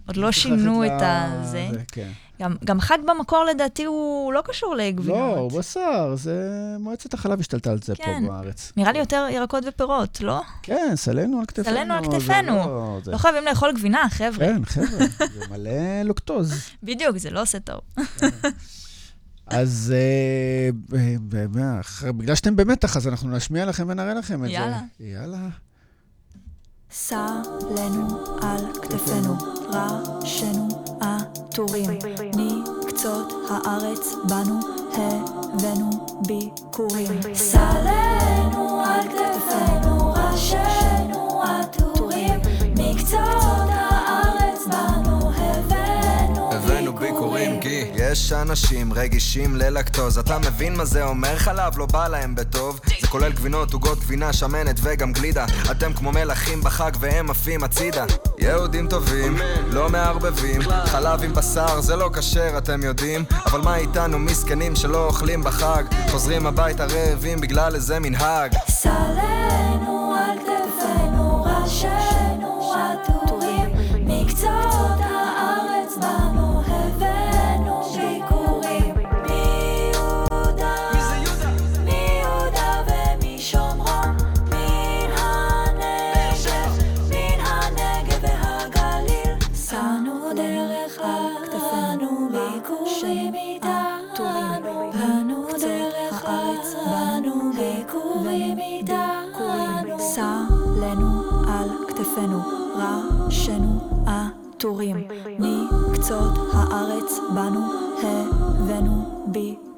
[0.07, 1.67] עוד לא שינו את הזה.
[1.71, 2.09] זה, כן.
[2.41, 5.17] גם, גם חג במקור לדעתי הוא לא קשור לגבינות.
[5.17, 6.41] לא, הוא בשר, זה...
[6.79, 8.21] מועצת החלב השתלטה על זה כן.
[8.25, 8.73] פה בארץ.
[8.77, 10.41] נראה לי יותר ירקות ופירות, לא?
[10.63, 11.65] כן, סלנו על כתפינו.
[11.77, 12.55] סלנו על כתפינו.
[12.57, 14.31] לא- זה- לא חייבים לאכול גבינה, חבר'ה.
[14.45, 15.71] כן, חבר'ה, זה מלא
[16.05, 16.53] לוקטוז.
[16.83, 17.79] בדיוק, זה לא עושה טוב.
[19.47, 20.69] אז אה,
[21.79, 24.53] אחרי- בגלל שאתם במתח, אז אנחנו נשמיע לכם ונראה לכם את זה.
[24.55, 24.79] יאללה.
[24.99, 25.37] יאללה.
[26.93, 27.27] שא
[27.77, 28.07] לנו
[28.41, 29.35] על כתפינו,
[29.69, 30.67] ראשנו
[31.01, 31.89] עטורים,
[32.83, 34.59] מקצות הארץ בנו
[34.93, 35.89] הבאנו
[36.27, 37.07] ביקורים.
[37.35, 40.88] שא לנו על כתפינו, ראשנו
[48.11, 50.17] יש אנשים רגישים ללקטוז.
[50.17, 51.37] אתה מבין מה זה אומר?
[51.37, 52.79] חלב לא בא להם בטוב.
[53.01, 55.45] זה כולל גבינות, עוגות, גבינה, שמנת וגם גלידה.
[55.71, 58.05] אתם כמו מלכים בחג והם עפים הצידה.
[58.37, 59.37] יהודים טובים,
[59.71, 60.61] לא מערבבים.
[60.85, 63.23] חלב עם בשר זה לא כשר אתם יודעים.
[63.45, 64.19] אבל מה איתנו?
[64.19, 65.83] מסכנים שלא אוכלים בחג.
[66.11, 68.53] חוזרים הביתה רעבים בגלל איזה מנהג.
[68.81, 73.69] שא לנו על כתפינו, ראשנו עטורים,
[74.05, 75.18] מקצות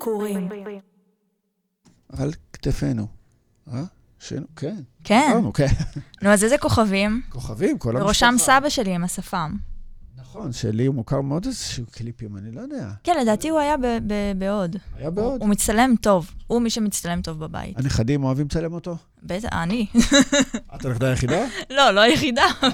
[0.01, 0.49] ביקורים.
[2.17, 3.07] על כתפינו.
[3.73, 3.83] אה?
[4.19, 4.75] שנו, כן.
[5.03, 5.31] כן.
[5.53, 5.65] כן.
[6.21, 7.21] נו, אז איזה כוכבים?
[7.29, 8.03] כוכבים, כל המשפחה.
[8.05, 9.55] בראשם סבא שלי עם השפם.
[10.17, 12.89] נכון, שלי הוא מוכר מאוד איזשהו קליפים, אני לא יודע.
[13.03, 14.75] כן, לדעתי הוא היה ב- ב- בהוד.
[14.97, 15.41] היה בעוד.
[15.41, 16.31] הוא מצטלם טוב.
[16.47, 17.77] הוא מי שמצטלם טוב בבית.
[17.77, 18.97] הנכדים אוהבים לצלם אותו?
[19.23, 19.85] בטח, אני.
[20.75, 21.45] את הנכדה היחידה?
[21.77, 22.45] לא, לא היחידה.
[22.63, 22.69] אה,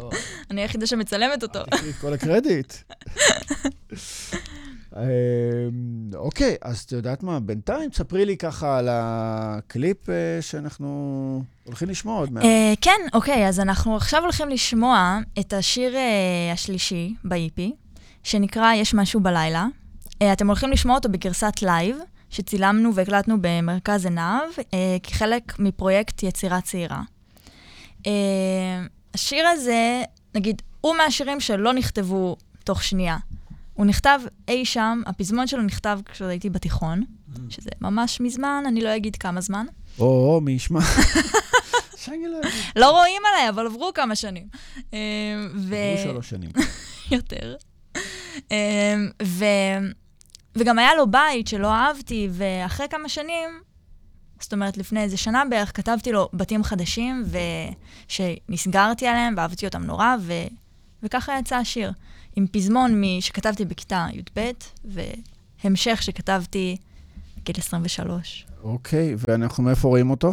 [0.00, 0.10] לא.
[0.50, 1.60] אני היחידה שמצלמת אותו.
[1.60, 2.72] את כל הקרדיט.
[4.98, 11.88] אמ, אוקיי, אז את יודעת מה, בינתיים תספרי לי ככה על הקליפ אה, שאנחנו הולכים
[11.88, 12.44] לשמוע עוד מעט.
[12.44, 17.60] אה, כן, אוקיי, אז אנחנו עכשיו הולכים לשמוע את השיר אה, השלישי ב-EP,
[18.22, 19.66] שנקרא "יש משהו בלילה".
[20.32, 21.96] אתם הולכים לשמוע אותו בגרסת לייב,
[22.30, 24.40] שצילמנו והקלטנו במרכז עינב,
[25.02, 27.02] כחלק מפרויקט יצירה צעירה.
[29.14, 30.02] השיר הזה,
[30.34, 33.16] נגיד, הוא מהשירים שלא נכתבו תוך שנייה.
[33.78, 37.02] הוא נכתב אי שם, הפזמון שלו נכתב כשעוד הייתי בתיכון,
[37.48, 39.66] שזה ממש מזמן, אני לא אגיד כמה זמן.
[39.98, 40.80] או, או, מי ישמע.
[42.08, 42.40] לא.
[42.76, 44.48] לא רואים עליי, אבל עברו כמה שנים.
[44.94, 44.98] אה,
[45.54, 45.74] ו...
[45.74, 46.50] עברו שלוש שנים.
[47.16, 47.56] יותר.
[48.52, 49.44] אה, ו...
[50.56, 53.48] וגם היה לו בית שלא אהבתי, ואחרי כמה שנים,
[54.40, 57.24] זאת אומרת, לפני איזה שנה בערך, כתבתי לו בתים חדשים,
[58.10, 60.32] ושנסגרתי עליהם, ואהבתי אותם נורא, ו...
[61.02, 61.92] וככה יצא השיר.
[62.36, 63.02] עם פזמון.
[63.20, 64.50] שכתבתי בכיתה י"ב,
[65.64, 66.76] והמשך שכתבתי
[67.36, 68.46] בגיל 23.
[68.62, 70.32] אוקיי, ואנחנו מאיפה רואים אותו?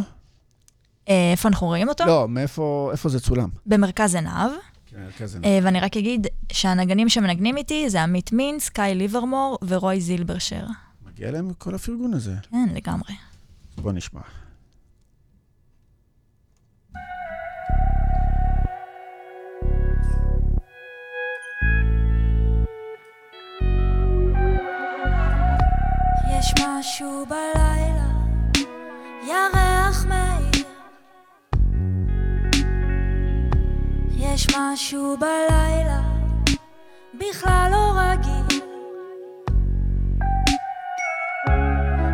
[1.09, 2.05] אה, איפה אנחנו רואים אותו?
[2.05, 3.49] לא, מאיפה איפה זה צולם?
[3.65, 4.51] במרכז עיניו.
[4.85, 5.39] כן, כזה.
[5.43, 10.65] אה, ואני רק אגיד שהנגנים שמנגנים איתי זה עמית מינס, קאי ליברמור ורוי זילברשר.
[11.07, 12.35] מגיע להם כל הפרגון הזה.
[12.51, 13.13] כן, לגמרי.
[13.77, 14.21] בוא נשמע.
[26.45, 28.07] יש משהו בלילה,
[29.27, 30.65] ירח מאיר.
[34.17, 36.01] יש משהו בלילה,
[37.13, 38.61] בכלל לא רגיל.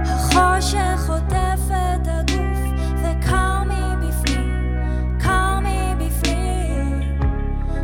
[0.06, 2.60] החושך עוטף את הגוף,
[3.04, 7.02] וקר מבפנים, קר מבפנים.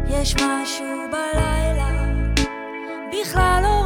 [0.09, 1.89] יש משהו בלילה,
[3.11, 3.76] בכלל לא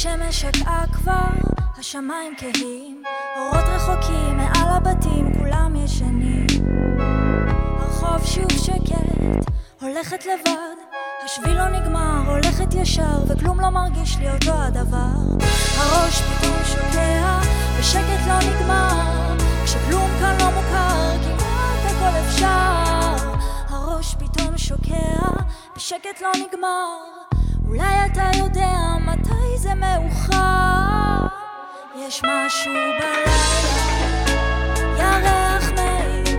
[0.00, 3.02] השמש שקעה כבר, השמיים כהים,
[3.36, 6.46] אורות רחוקים מעל הבתים, כולם ישנים.
[7.78, 10.76] הרחוב שוב שקט, הולכת לבד,
[11.24, 15.46] השביל לא נגמר, הולכת ישר, וכלום לא מרגיש לי אותו הדבר.
[15.76, 17.38] הראש פתאום שוקע,
[17.78, 23.28] ושקט לא נגמר, כשכלום כאן לא מוכר, כמעט הכל אפשר.
[23.68, 25.28] הראש פתאום שוקע,
[25.76, 26.96] ושקט לא נגמר,
[27.70, 28.72] אולי אתה יודע
[29.06, 31.26] מתי זה מאוחר.
[31.96, 33.36] יש משהו בלילה,
[34.98, 36.38] ירח מאיר.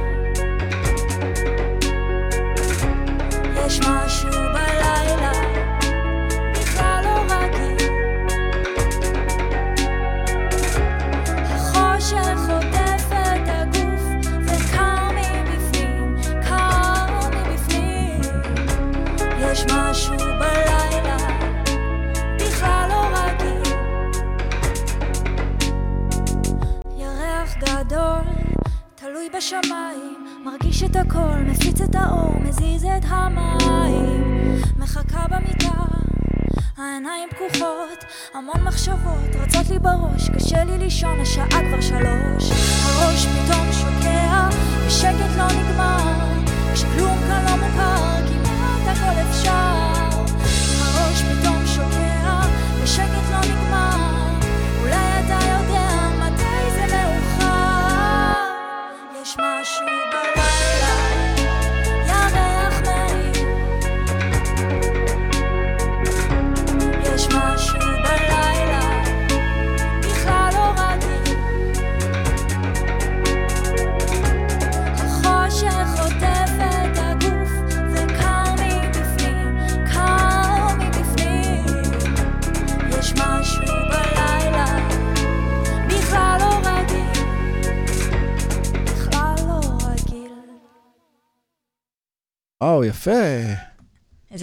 [3.66, 4.31] יש משהו
[29.38, 34.62] בשמיים, מרגיש את הכל, מפיץ את האור, מזיז את המים.
[34.78, 35.84] מחכה במיטה,
[36.78, 42.52] העיניים פקוחות, המון מחשבות רצות לי בראש, קשה לי לישון, השעה כבר שלוש.
[42.84, 44.50] הראש פתאום שוקע,
[44.88, 46.14] ושקט לא נגמר,
[46.74, 49.74] כשכלום כאן לא מוכר, כמעט הכל אפשר.
[50.82, 51.41] הראש פתאום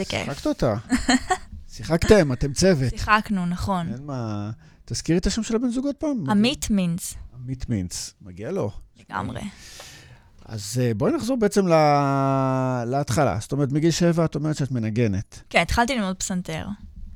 [0.08, 0.24] כיף.
[0.24, 0.74] שיחקת אותה.
[1.74, 2.90] שיחקתם, אתם צוות.
[2.90, 3.92] שיחקנו, נכון.
[3.92, 4.50] אין מה...
[4.84, 6.30] תזכירי את השם של הבן זוג עוד פעם.
[6.30, 8.14] עמית מינץ, עמית מינץ.
[8.22, 8.70] מגיע לו.
[9.10, 9.40] לגמרי.
[10.44, 12.84] אז אה, בואי נחזור בעצם לה...
[12.86, 13.38] להתחלה.
[13.40, 15.42] זאת אומרת, מגיל שבע את אומרת שאת מנגנת.
[15.50, 16.66] כן, התחלתי ללמוד פסנתר.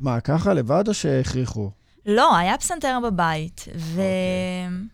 [0.00, 1.70] מה, ככה לבד או שהכריחו?
[2.06, 4.00] לא, היה פסנתר בבית, ו...
[4.00, 4.86] אוקיי.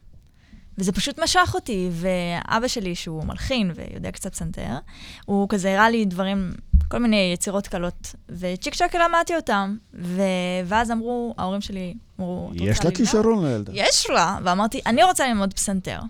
[0.79, 4.79] וזה פשוט משך אותי, ואבא שלי, שהוא מלחין ויודע קצת פסנתר,
[5.27, 6.53] הוא כזה הראה לי דברים,
[6.89, 10.23] כל מיני יצירות קלות, וצ'יק צ'אק למדתי אותם, ו...
[10.67, 13.73] ואז אמרו, ההורים שלי אמרו, "את יש רוצה לה ללמוד?" כישרון לילדה.
[13.75, 16.01] יש לה, ואמרתי, אני רוצה ללמוד פסנתר.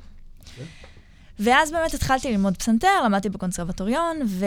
[1.38, 4.46] ואז באמת התחלתי ללמוד פסנתר, למדתי בקונסרבטוריון, ו...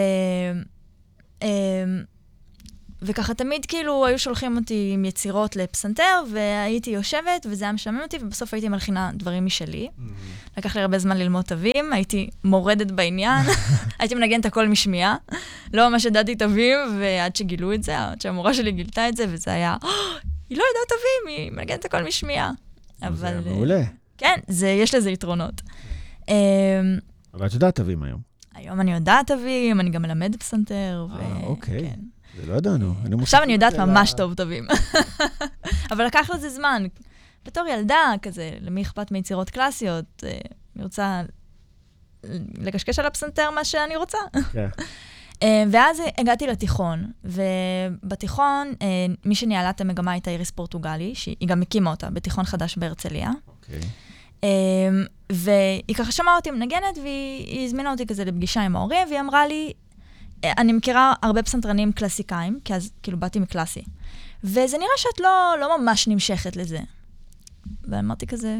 [3.01, 8.17] וככה תמיד כאילו היו שולחים אותי עם יצירות לפסנתר, והייתי יושבת, וזה היה משעמם אותי,
[8.21, 9.89] ובסוף הייתי מלחינה דברים משלי.
[10.57, 13.45] לקח לי הרבה זמן ללמוד תווים, הייתי מורדת בעניין,
[13.99, 15.15] הייתי מנגנת הכל משמיעה.
[15.73, 19.51] לא ממש ידעתי תווים, ועד שגילו את זה, עד שהמורה שלי גילתה את זה, וזה
[19.53, 19.89] היה, "אה,
[20.49, 22.51] היא לא יודעת תווים, היא מנגנת הכל משמיעה.
[22.99, 23.33] זה אבל...
[23.33, 23.81] אה, מעולה.
[24.17, 25.61] כן, זה, יש לזה יתרונות.
[26.29, 26.33] אמ,
[27.33, 28.19] אבל את יודעת תווים היום.
[28.55, 31.07] היום אני יודעת תווים, אני גם מלמד פסנתר.
[31.09, 31.79] ו- אה, אוקיי.
[31.79, 31.99] כן.
[32.37, 32.93] זה לא ידענו.
[33.21, 34.67] עכשיו אני יודעת ממש טוב תווים.
[35.91, 36.83] אבל לקח לזה זמן.
[37.45, 40.23] בתור ילדה, כזה, למי אכפת מיצירות קלאסיות?
[40.23, 40.37] אה,
[40.75, 41.21] אני רוצה
[42.57, 44.17] לקשקש על הפסנתר מה שאני רוצה.
[44.51, 44.67] כן.
[45.43, 48.87] אה, ואז הגעתי לתיכון, ובתיכון, אה,
[49.25, 53.31] מי שניהלה את המגמה הייתה איריס פורטוגלי, שהיא גם הקימה אותה בתיכון חדש בהרצליה.
[53.47, 53.79] אוקיי.
[55.31, 59.47] והיא ככה שמעה אותי מנגנת, והיא היא הזמינה אותי כזה לפגישה עם ההורים, והיא אמרה
[59.47, 59.90] לי, "אה,
[60.45, 63.83] אני מכירה הרבה פסנתרנים קלאסיקאים, כי אז כאילו באתי מקלאסי,
[64.43, 66.79] וזה נראה שאת לא, לא ממש נמשכת לזה.
[67.83, 68.59] ואמרתי כזה,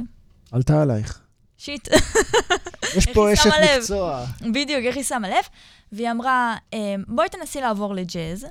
[0.51, 1.19] עלתה עלייך.
[1.57, 1.87] שיט,
[2.97, 3.49] יש פה אשת.
[3.77, 4.25] מקצוע.
[4.41, 5.43] בדיוק, איך היא שמה לב.
[5.91, 8.45] והיא אמרה, "אמ, בואי תנסי לעבור לג'אז,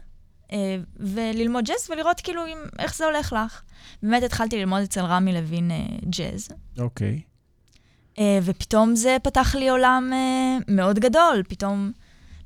[0.52, 0.58] אה,
[0.96, 3.62] וללמוד ג'אז, ולראות כאילו אם, איך זה הולך לך.
[4.02, 5.76] באמת התחלתי ללמוד אצל רמי לוין אה,
[6.10, 6.48] ג'אז.
[6.78, 7.20] אוקיי.
[8.18, 10.12] אה, ופתאום זה פתח לי עולם
[10.68, 11.42] מאוד גדול.
[11.48, 11.92] פתאום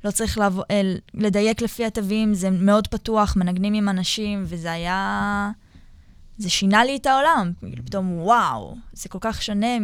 [0.05, 0.81] לא צריך לבוא, אה,
[1.13, 5.51] לדייק לפי התווים, זה מאוד פתוח, מנגנים עם אנשים, וזה היה...
[6.37, 7.51] זה שינה לי את העולם.
[7.59, 9.77] כאילו, פתאום, וואו, זה כל כך שונה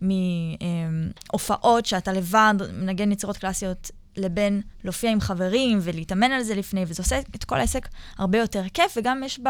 [0.00, 7.02] מהופעות שאתה לבד מנגן יצירות קלאסיות, לבין להופיע עם חברים ולהתאמן על זה לפני, וזה
[7.02, 7.88] עושה את כל העסק
[8.18, 9.40] הרבה יותר כיף, וגם יש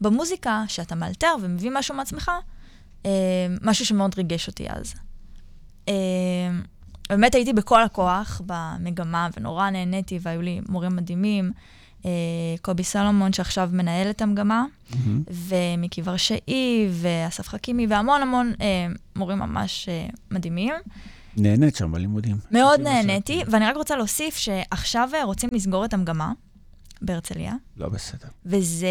[0.00, 2.30] במוזיקה, שאתה מאלתר ומביא משהו מעצמך,
[3.06, 3.10] אה,
[3.62, 4.94] משהו שמאוד ריגש אותי אז.
[7.10, 11.52] באמת הייתי בכל הכוח במגמה, ונורא נהניתי, והיו לי מורים מדהימים.
[12.04, 12.10] אה,
[12.62, 15.22] קובי סלומון, שעכשיו מנהל את המגמה, מהמם.
[15.30, 18.66] ומיקי ורשאי, ואסף חכימי, והמון המון אה,
[19.16, 20.74] מורים ממש אה, מדהימים.
[21.36, 22.36] נהנית שם בלימודים.
[22.50, 26.32] מאוד נהניתי, שאת- ואני רק רוצה להוסיף שעכשיו אה, רוצים לסגור את המגמה
[27.02, 28.28] בהרצליה, לא בסדר.
[28.46, 28.88] וזה...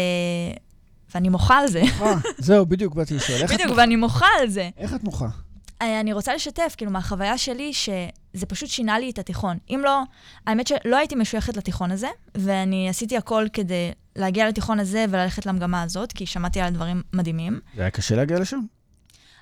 [1.14, 1.82] ואני מוחה על זה.
[2.00, 3.46] אה, זהו, בדיוק באתי לשאול.
[3.46, 3.72] בדיוק?
[3.76, 4.70] ואני מוחה על זה.
[4.76, 5.28] איך את מוחה?
[5.82, 9.58] אה, אני רוצה לשתף, כאילו, מהחוויה שלי, שזה פשוט שינה לי את התיכון.
[9.70, 10.02] אם לא,
[10.46, 15.82] האמת שלא הייתי משויכת לתיכון הזה, ואני עשיתי הכל כדי להגיע לתיכון הזה וללכת למגמה
[15.82, 17.60] הזאת, כי שמעתי על דברים מדהימים.
[17.76, 18.60] זה היה קשה להגיע לשם?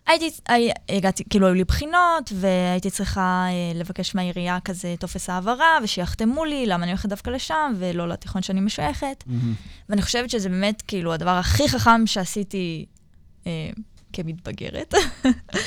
[0.06, 5.78] הייתי, הי, הגעתי, כאילו, היו לי בחינות, והייתי צריכה אה, לבקש מהעירייה כזה טופס העברה,
[5.82, 9.24] ושיחתמו לי למה אני הולכת דווקא לשם, ולא לתיכון שאני משויכת.
[9.88, 12.86] ואני חושבת שזה באמת, כאילו, הדבר הכי חכם שעשיתי
[13.46, 13.70] אה,
[14.16, 14.94] כמתבגרת.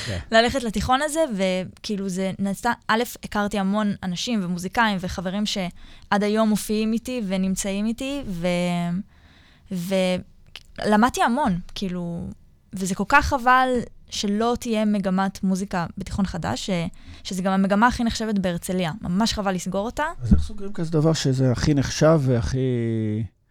[0.06, 0.18] כן.
[0.32, 6.92] ללכת לתיכון הזה, וכאילו זה נעשה, א', הכרתי המון אנשים ומוזיקאים וחברים שעד היום מופיעים
[6.92, 8.46] איתי ונמצאים איתי, ו...
[9.70, 12.26] ולמדתי המון, כאילו,
[12.72, 13.68] וזה כל כך חבל
[14.10, 16.70] שלא תהיה מגמת מוזיקה בתיכון חדש, ש...
[17.24, 18.92] שזה גם המגמה הכי נחשבת בהרצליה.
[19.02, 20.04] ממש חבל לסגור אותה.
[20.22, 22.58] אז איך סוגרים כזה דבר שזה הכי נחשב והכי...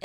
[0.00, 0.04] Uh,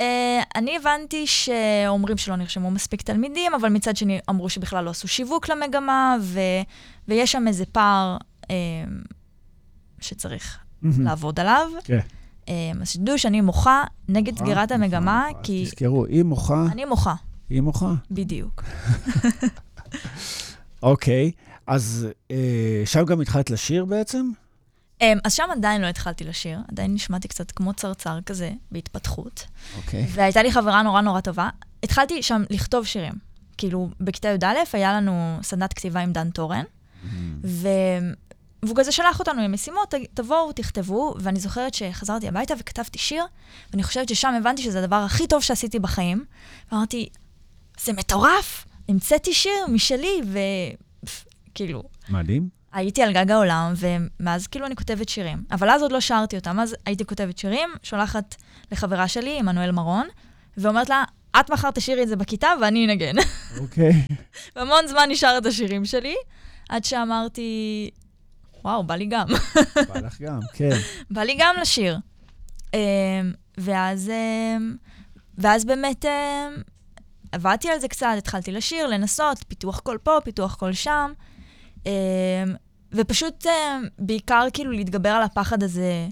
[0.54, 5.48] אני הבנתי שאומרים שלא נרשמו מספיק תלמידים, אבל מצד שני אמרו שבכלל לא עשו שיווק
[5.48, 6.40] למגמה, ו...
[7.08, 8.48] ויש שם איזה פער uh,
[10.00, 11.68] שצריך לעבוד עליו.
[11.84, 11.98] כן.
[12.44, 12.48] Uh,
[12.80, 15.38] אז שתדעו שאני מוחה נגד סגירת המגמה, מוחה.
[15.40, 17.14] אז כי תזכרו, היא מוחה, אני מוחה,
[17.50, 17.94] היא מוחה.
[18.10, 18.62] בדיוק.
[20.82, 21.30] אוקיי,
[21.66, 24.30] אז אה, שם גם התחלת לשיר בעצם?
[25.00, 29.46] Um, אז שם עדיין לא התחלתי לשיר, עדיין נשמעתי קצת כמו צרצר כזה, בהתפתחות.
[29.76, 30.06] אוקיי.
[30.10, 31.48] והייתה לי חברה נורא נורא טובה.
[31.82, 33.12] התחלתי שם לכתוב שירים.
[33.58, 36.64] כאילו, בכיתה י"א היה לנו סדנת כתיבה עם דן תורן,
[37.44, 37.68] ו...
[38.62, 43.24] והוא כזה שלח אותנו עם משימות, "ת- תבואו, תכתבו, ואני זוכרת שחזרתי הביתה וכתבתי שיר,
[43.70, 46.24] ואני חושבת ששם הבנתי שזה הדבר הכי טוב שעשיתי בחיים.
[46.72, 47.08] ואמרתי,
[47.80, 50.20] זה מטורף, המצאתי שיר משלי,
[51.52, 52.48] וכאילו, מדהים.
[52.76, 55.44] הייתי על גג העולם, ומאז כאילו אני כותבת שירים.
[55.50, 58.34] אבל אז עוד לא שרתי אותם, אז הייתי כותבת שירים, שולחת
[58.72, 60.06] לחברה שלי, עמנואל מרון,
[60.56, 61.04] ואומרת לה,
[61.40, 63.14] את מחר תשאירי את זה בכיתה ואני אנגן.
[63.60, 63.92] אוקיי.
[64.56, 66.14] והמון זמן נשאר את השירים שלי,
[66.68, 67.90] עד שאמרתי,
[68.64, 69.26] וואו, בא לי גם.
[69.88, 70.70] בא לך גם, כן.
[71.10, 71.98] בא לי גם לשיר.
[72.74, 72.80] אמ,
[73.58, 74.76] ואז, אמ,
[75.38, 76.62] ואז באמת אמ,
[77.32, 81.12] עבדתי על זה קצת, התחלתי לשיר, לנסות, פיתוח קול פה, פיתוח קול שם.
[82.92, 83.50] ופשוט אמ,
[83.98, 86.08] בעיקר כאילו להתגבר על הפחד הזה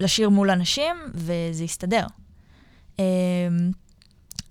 [0.00, 2.06] לשיר מול אנשים, וזה הסתדר.
[2.98, 3.04] אמ,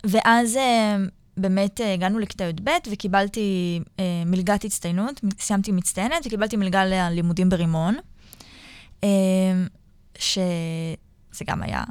[0.03, 6.85] ואז אמ, באמת אה, הגענו לכיתה י"ב וקיבלתי אה, מלגת הצטיינות, סיימתי מצטיינת וקיבלתי מלגה
[6.85, 7.95] ללימודים ברימון.
[10.19, 11.83] שזה גם היה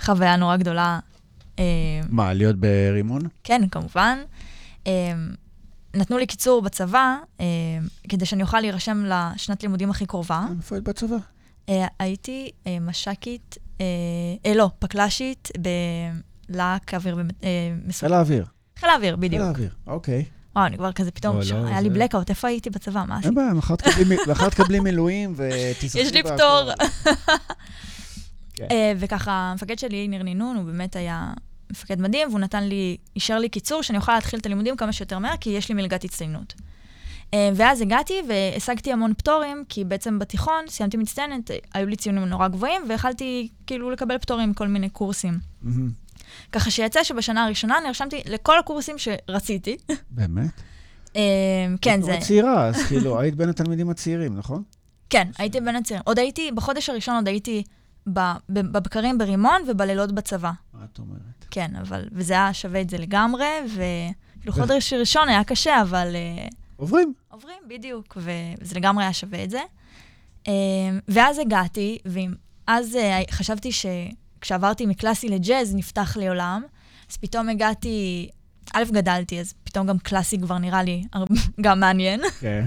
[0.00, 0.98] חוויה נורא גדולה.
[2.08, 3.22] מה, להיות ברימון?
[3.44, 4.18] כן, כמובן.
[5.94, 7.44] נתנו לי קיצור בצבא, אמ,
[8.08, 10.44] כדי שאני אוכל להירשם לשנת לימודים הכי קרובה.
[10.58, 11.16] איפה היית בצבא?
[11.68, 13.84] אה, הייתי אה, מש"קית, אה,
[14.46, 15.48] אה, לא, פקל"שית
[16.48, 17.24] בלהק אוויר חיל
[17.86, 18.12] מסוים.
[18.12, 18.44] האוויר.
[18.78, 19.42] חיל האוויר, חיל בדיוק.
[19.42, 20.24] האוויר, אוקיי.
[20.56, 23.04] וואו, אני כבר כזה פתאום, לא, ש- לא, היה לי זה- בלקאוט, איפה הייתי בצבא?
[23.08, 23.34] מה אין עשיתי?
[23.34, 23.52] בעיה,
[24.28, 26.22] מחר תקבלי מילואים ותשחקי יש לי.
[26.22, 26.70] פטור.
[28.54, 28.66] כן.
[28.70, 31.32] אה, וככה, המפקד שלי, ניר נינון, הוא באמת היה
[31.70, 35.18] מפקד מדהים, והוא נתן לי, אישר לי קיצור, שאני אוכל להתחיל את הלימודים כמה שיותר
[35.18, 36.54] מהר, כי יש לי מלגת הצטיינות.
[37.34, 42.48] אה, ואז הגעתי והשגתי המון פטורים, כי בעצם בתיכון, סיימתי מצטיינת, היו לי ציונים נורא
[42.48, 45.38] גבוהים, ויכלתי כאילו לקבל פטורים מכל מיני קורסים.
[46.52, 49.76] ככה שיצא שבשנה הראשונה נרשמתי לכל הקורסים שרציתי.
[50.10, 50.50] באמת?
[51.16, 51.22] אה,
[51.82, 52.10] כן, את זה...
[52.10, 54.62] נורא צעירה, אז כאילו, היית בין התלמידים הצעירים, נכון?
[55.10, 56.02] כן, הייתי בין הצעירים.
[56.06, 57.62] עוד הייתי, בחודש הראשון עוד הייתי
[58.06, 60.52] בבקרים ברימון ובלילות בצבא.
[60.74, 61.40] מה את אומרת?
[61.50, 66.54] כן, אבל, וזה היה שווה את זה לגמרי, וכאילו חודש ראשון היה קשה, אבל uh,
[66.76, 67.12] עוברים.
[67.28, 69.60] עוברים, בדיוק, וזה לגמרי היה שווה את זה.
[70.44, 70.48] Uh,
[71.08, 76.62] ואז הגעתי, ואז uh, חשבתי שכשעברתי מקלאסי לג'אז נפתח לי עולם,
[77.10, 78.28] אז פתאום הגעתי,
[78.74, 81.04] א', גדלתי, אז פתאום גם קלאסי כבר נראה לי
[81.64, 82.20] גם מעניין.
[82.40, 82.64] כן.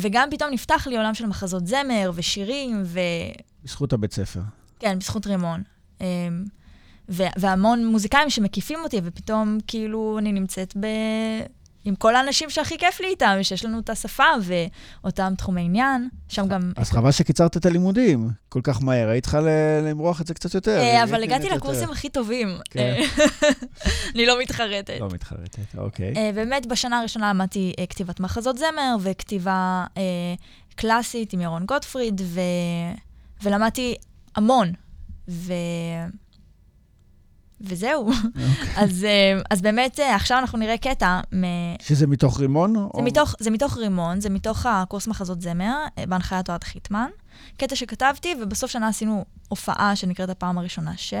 [0.00, 3.00] וגם פתאום נפתח לי עולם של מחזות זמר ושירים, ו...
[3.64, 4.40] בזכות הבית ספר.
[4.78, 5.62] כן, בזכות רימון.
[6.00, 6.44] אמ,
[7.08, 10.86] והמון מוזיקאים שמקיפים אותי, ופתאום כאילו אני נמצאת ב...
[11.84, 16.08] עם כל האנשים שהכי כיף לי איתם, שיש לנו את השפה ואותם תחומי עניין.
[16.28, 16.72] שם גם...
[16.76, 19.40] אז חבל שקיצרת את הלימודים כל כך מהר, היית צריכה
[19.82, 20.78] למרוח את זה קצת יותר.
[20.78, 21.90] אה, היית אבל הגעתי נהנית לקורסים.
[21.90, 22.58] הכי טובים.
[22.70, 22.80] כן.
[22.80, 23.48] אה,
[24.14, 24.96] אני לא מתחרטת.
[25.00, 26.12] לא מתחרטת, אוקיי.
[26.16, 30.02] אה, באמת, בשנה הראשונה למדתי אה, כתיבת מחזות זמר וכתיבה אה,
[30.76, 32.40] קלאסית עם ירון גוטפריד, ו...
[33.42, 33.94] ולמדתי
[34.36, 34.72] המון.
[35.28, 35.52] ו...
[37.60, 38.10] וזהו.
[38.76, 41.44] אז, אה, אז באמת, אה, עכשיו אנחנו נראה קטע מ...
[41.80, 42.74] שזה מתוך רימון?
[42.74, 43.02] זה, או...
[43.02, 47.08] מתוך, זה מתוך רימון, זה מתוך הקורס מחזות זמר, אה, בהנחיית אוהד חיטמן.
[47.56, 51.14] קטע שכתבתי, ובסוף שנה עשינו הופעה שנקראת הפעם הראשונה ש...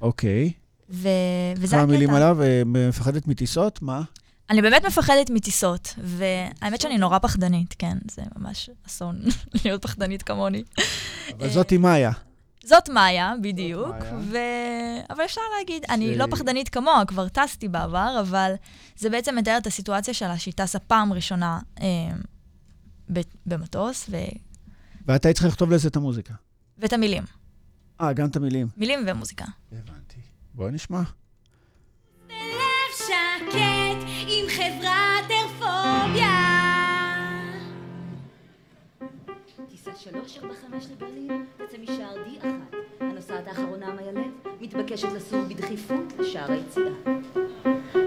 [0.00, 0.52] אוקיי.
[0.90, 1.08] ו...
[1.56, 1.92] וזה כמה הקטע.
[1.92, 2.38] מילים עליו?
[2.66, 3.82] מפחדת מטיסות?
[3.82, 4.02] מה?
[4.50, 9.20] אני באמת מפחדת מטיסות, והאמת שאני נורא פחדנית, כן, זה ממש אסון
[9.64, 10.62] להיות פחדנית כמוני.
[11.38, 12.10] אבל זאתי מאיה.
[12.64, 14.14] זאת מאיה, בדיוק, מאיה.
[14.20, 14.36] ו...
[15.10, 18.52] אבל אפשר להגיד, אני ש- לא פחדנית כמוה, כבר טסתי בעבר, אבל
[18.96, 21.86] זה בעצם מתאר את הסיטואציה שלה, שהיא טסה פעם ראשונה אה,
[23.12, 24.16] ב- במטוס, ו...
[25.06, 26.34] ואת היית צריכה לכתוב לזה את המוזיקה.
[26.78, 27.22] ואת המילים.
[28.00, 28.68] אה, גם את המילים.
[28.76, 29.44] מילים ומוזיקה.
[29.72, 30.20] הבנתי.
[30.54, 31.02] בואי נשמע.
[33.06, 34.99] שקט עם חברת
[40.04, 42.46] טיסה 345 לברלין תצא משער D1.
[43.00, 46.90] הנוסעת האחרונה מאיה לב מתבקשת לסור בדחיפות לשער היציאה.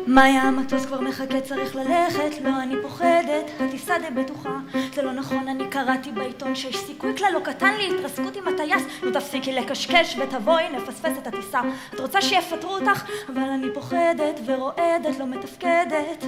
[0.07, 4.59] מאיה, המטוס כבר מחכה, צריך ללכת, לא, אני פוחדת, הטיסה די בטוחה.
[4.93, 8.83] זה לא נכון, אני קראתי בעיתון שיש סיכוי כלל לא קטן להתרסקות עם הטייס.
[9.03, 11.61] נו תפסיקי לקשקש ותבואי, נפספס את הטיסה.
[11.93, 13.03] את רוצה שיפטרו אותך?
[13.29, 16.25] אבל אני פוחדת ורועדת, לא מתפקדת.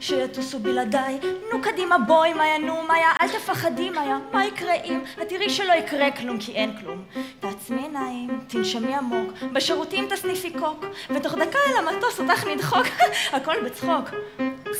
[0.00, 1.18] שיטוסו בלעדיי,
[1.52, 5.00] נו קדימה בואי מאיה, נו מאיה, אל תפחדי מאיה, מה יקרה אם?
[5.22, 7.04] את תראי שלא יקרה כלום, כי אין כלום.
[7.40, 12.86] תעצמי עיניים, תנשמי עמוק, בשירותים תסניפי קוק, ותוך דקה אל המטוס אותך נדחוק,
[13.36, 14.10] הכל בצחוק.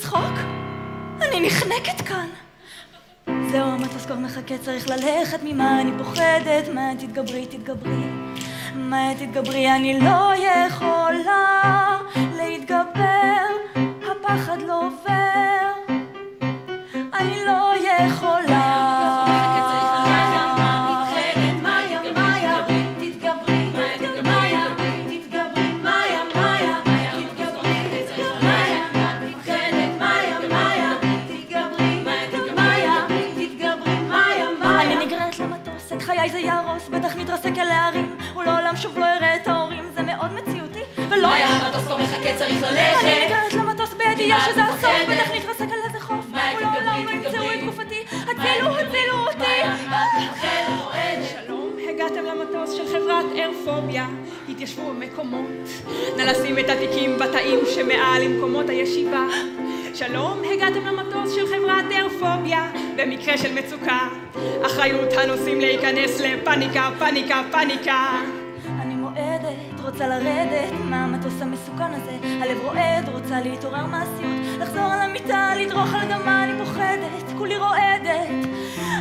[0.00, 0.34] צחוק?
[1.22, 2.26] אני נחנקת כאן.
[3.26, 6.68] זהו, המטוס כבר מחכה, צריך ללכת, ממה אני פוחדת?
[6.74, 8.04] מה תתגברי, תתגברי.
[8.74, 10.32] מה תתגברי, אני לא
[10.66, 11.98] יכולה
[12.36, 13.46] להתגבר,
[14.02, 15.94] הפחד לא עובר.
[17.14, 17.72] אני לא
[18.06, 18.85] יכולה.
[42.38, 47.52] צריך אני נגררת למטוס בידיעה שזה הסוף, בטח נתרסק על איזה חוף, ולעולם לא ימצאו
[47.52, 49.86] את גופתי, הצילו, הצילו אותי.
[51.32, 54.06] שלום, הגעתם למטוס של חברת איירפוביה,
[54.48, 55.50] התיישבו במקומות.
[56.16, 59.26] נא לשים את התיקים בתאים שמעל למקומות הישיבה.
[59.94, 64.08] שלום, הגעתם למטוס של חברת איירפוביה, במקרה של מצוקה.
[64.66, 68.20] אחריות הנוסעים להיכנס לפאניקה, פאניקה, פאניקה.
[68.82, 71.05] אני מועדת, רוצה לרדת מהמטוס
[71.80, 77.38] המסוכן הזה, הלב רועד, רוצה להתעורר מהסיוט, לחזור על המיטה, לדרוך על אדמה, אני פוחדת,
[77.38, 78.28] כולי רועדת.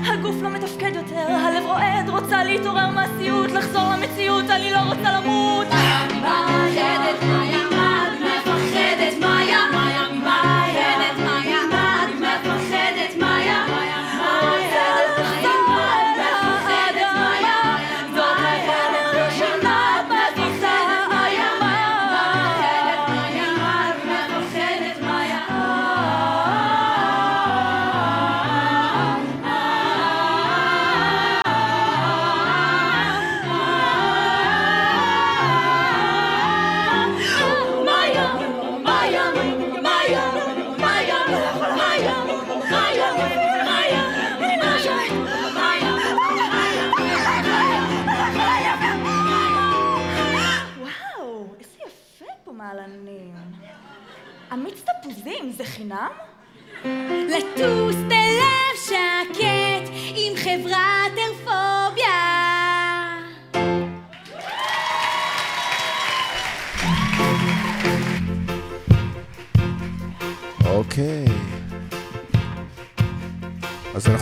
[0.08, 5.68] הגוף לא מתפקד יותר, הלב רועד, רוצה להתעורר מהסיוט, לחזור למציאות, אני לא רוצה למות.
[5.68, 7.75] מפחדת מאיה, את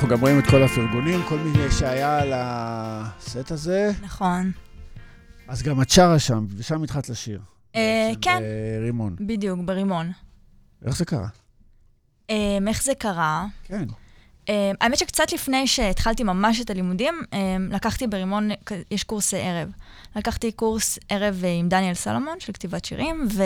[0.03, 3.91] אנחנו גם רואים את כל הפרגונים, כל מי שהיה על הסט הזה.
[4.01, 4.51] נכון.
[5.47, 7.41] אז גם את שרה שם, ושם התחלת לשיר.
[7.75, 8.39] אה, כן,
[8.79, 9.15] ברימון.
[9.19, 10.11] בדיוק, ברימון.
[10.85, 11.27] איך זה קרה?
[12.29, 13.45] אה, איך זה קרה?
[13.63, 13.85] כן.
[14.49, 17.21] אה, האמת שקצת לפני שהתחלתי ממש את הלימודים,
[17.69, 18.49] לקחתי ברימון,
[18.91, 19.69] יש קורס ערב.
[20.15, 23.43] לקחתי קורס ערב עם דניאל סלומון של כתיבת שירים, ו...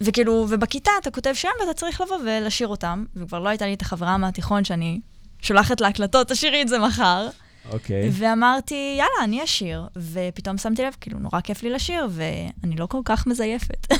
[0.00, 3.82] וכאילו, ובכיתה אתה כותב שם ואתה צריך לבוא ולשיר אותם, וכבר לא הייתה לי את
[3.82, 5.00] החברה מהתיכון שאני
[5.42, 7.28] שולחת להקלטות, תשאירי את זה מחר.
[7.70, 8.10] אוקיי.
[8.12, 9.88] ואמרתי, יאללה, אני אשיר.
[9.96, 13.86] ופתאום שמתי לב, כאילו, נורא כיף לי לשיר, ואני לא כל כך מזייפת.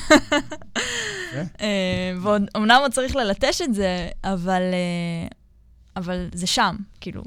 [1.60, 5.28] אה, ואומנם עוד צריך ללטש את זה, אבל, אה,
[5.96, 7.22] אבל זה שם, כאילו.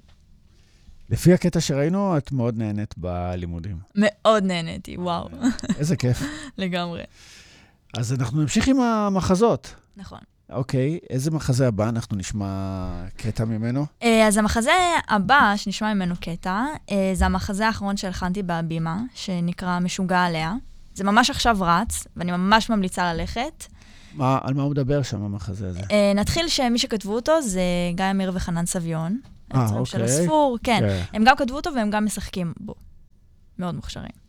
[1.09, 3.78] לפי הקטע שראינו, את מאוד נהנית בלימודים.
[3.95, 5.30] מאוד נהניתי, וואו,
[5.78, 6.21] איזה כיף.
[6.57, 7.03] לגמרי.
[7.98, 9.76] אז אנחנו נמשיך עם המחזות.
[9.98, 10.20] נכון.
[10.52, 11.89] אוקיי, איזה מחזה הבא?
[11.89, 12.48] אנחנו נשמע
[13.18, 13.86] קטע ממנו.
[14.04, 14.72] אה, אז המחזה
[15.08, 20.54] הבא, שנשמע ממנו קטע, אה, זה המחזה האחרון שהלחנתי בהבימה, שנקרא משוגע עליה.
[20.94, 23.66] זה ממש עכשיו רץ, ואני ממש ממליצה ללכת.
[24.14, 25.82] מה, על מה הוא מדבר שם, המחזה הזה?
[25.91, 27.62] אה, נתחיל שמי שכתבו אותו זה
[27.96, 29.20] גיא אמיר וחנן סביון.
[29.56, 30.20] אה, היוצרים של אוקיי.
[30.20, 30.80] הספור, כן.
[30.80, 31.04] כן.
[31.14, 32.74] הם גם כתבו אותו והם גם משחקים בו.
[33.60, 34.24] מאוד מוכשרים.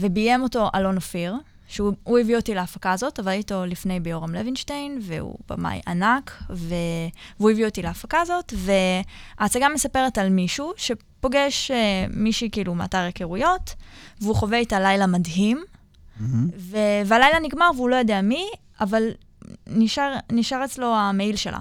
[0.00, 1.34] וביים אותו אלון אופיר,
[1.68, 6.74] שהוא הוא הביא אותי להפקה הזאת, עבדתי איתו לפני ביורם לוינשטיין, והוא במאי ענק, ו...
[7.40, 13.74] והוא הביא אותי להפקה הזאת, וההצגה מספרת על מישהו שפוגש אה, מישהי כאילו מאתר היכרויות,
[14.20, 15.64] והוא חווה איתה לילה מדהים,
[16.20, 16.48] מהמם.
[16.58, 16.76] ו...
[17.06, 18.46] והלילה נגמר והוא לא יודע מי,
[18.80, 19.10] אבל
[19.66, 21.58] נשאר, נשאר אצלו המעיל שלה.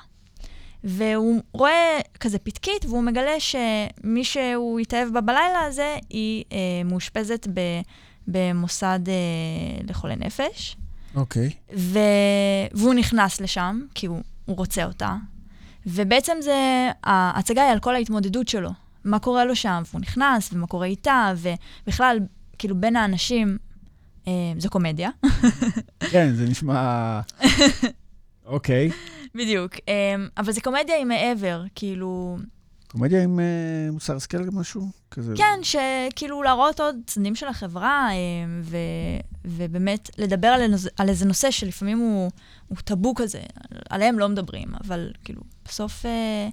[0.84, 7.47] והוא רואה כזה פתקית, והוא מגלה שמי שהוא התאהב בה בלילה הזה, היא אה, מאושפזת
[7.54, 7.60] ב,
[8.28, 9.13] במוסד אה,
[9.88, 10.78] לחולי נפש.
[11.15, 11.49] אוקיי.
[11.76, 11.99] ו...
[12.71, 15.15] והוא נכנס לשם, כי הוא, הוא רוצה אותה.
[15.86, 18.69] ובעצם זה, ההצגה היא על כל ההתמודדות שלו.
[19.03, 22.19] מה קורה לו שם, והוא נכנס, ומה קורה איתה, ובכלל,
[22.57, 23.57] כאילו, בין האנשים,
[24.28, 25.09] אה, זו קומדיה.
[26.11, 27.19] כן, זה נשמע...
[28.45, 28.89] אוקיי.
[29.36, 29.74] בדיוק.
[29.89, 32.38] אה, אבל זו קומדיה עם מעבר, כאילו...
[32.94, 34.88] קומדיה עם אה, מוסר השכל משהו?
[35.12, 35.34] כזה.
[35.38, 38.16] כן, שכאילו להראות עוד צדדים של החברה, אה,
[38.62, 38.78] ו,
[39.46, 40.62] ובאמת לדבר על,
[40.98, 42.32] על איזה נושא שלפעמים הוא,
[42.68, 43.41] הוא טאבו כזה,
[43.89, 46.50] עליהם לא מדברים, אבל כאילו, בסוף אה,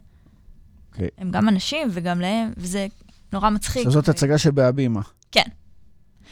[0.93, 1.09] אוקיי.
[1.19, 2.87] הם גם אנשים וגם להם, וזה
[3.33, 3.89] נורא מצחיק.
[3.89, 5.01] זאת ו- הצגה שבהבימה.
[5.33, 5.47] כן.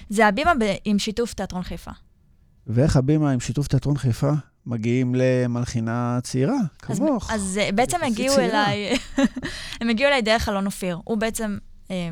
[0.08, 1.90] זה הבימה ב- עם שיתוף תיאטרון חיפה.
[2.66, 4.32] ואיך הבימה עם שיתוף תיאטרון חיפה
[4.68, 6.56] מגיעים למלחינה צעירה,
[6.88, 7.30] אז, כמוך?
[7.32, 8.64] אז אה, בעצם הגיעו צעירה.
[8.66, 8.98] אליי,
[9.80, 10.98] הם הגיעו אליי דרך אלון אופיר.
[11.04, 11.58] הוא בעצם,
[11.90, 12.10] אה,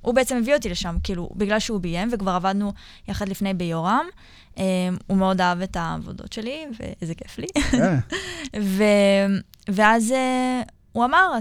[0.00, 2.72] הוא בעצם הביא אותי לשם, כאילו, בגלל שהוא ביים, וכבר עבדנו
[3.08, 4.06] יחד לפני ביורם.
[4.58, 4.64] אה,
[5.06, 7.46] הוא מאוד אהב את העבודות שלי, ואיזה כיף לי.
[7.70, 7.98] כן.
[8.76, 8.84] ו...
[9.68, 11.32] ואז אה, הוא אמר.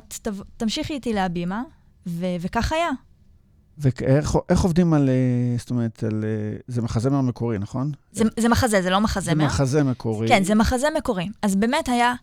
[0.58, 1.64] תמשיכי איתי להבימה,
[2.08, 2.26] ו...
[2.40, 2.90] וכך היה.
[3.78, 5.14] ואיך איך עובדים על, אה,
[5.58, 6.24] זאת אומרת, על...
[6.24, 7.92] אה, זה מחזמר מקורי, נכון?
[8.12, 9.46] זה, זה מחזה, זה לא זה מחזמר.
[9.46, 10.28] מחזה מקורי.
[10.28, 11.28] כן, זה מחזה מקורי.
[11.42, 12.14] אז באמת היה,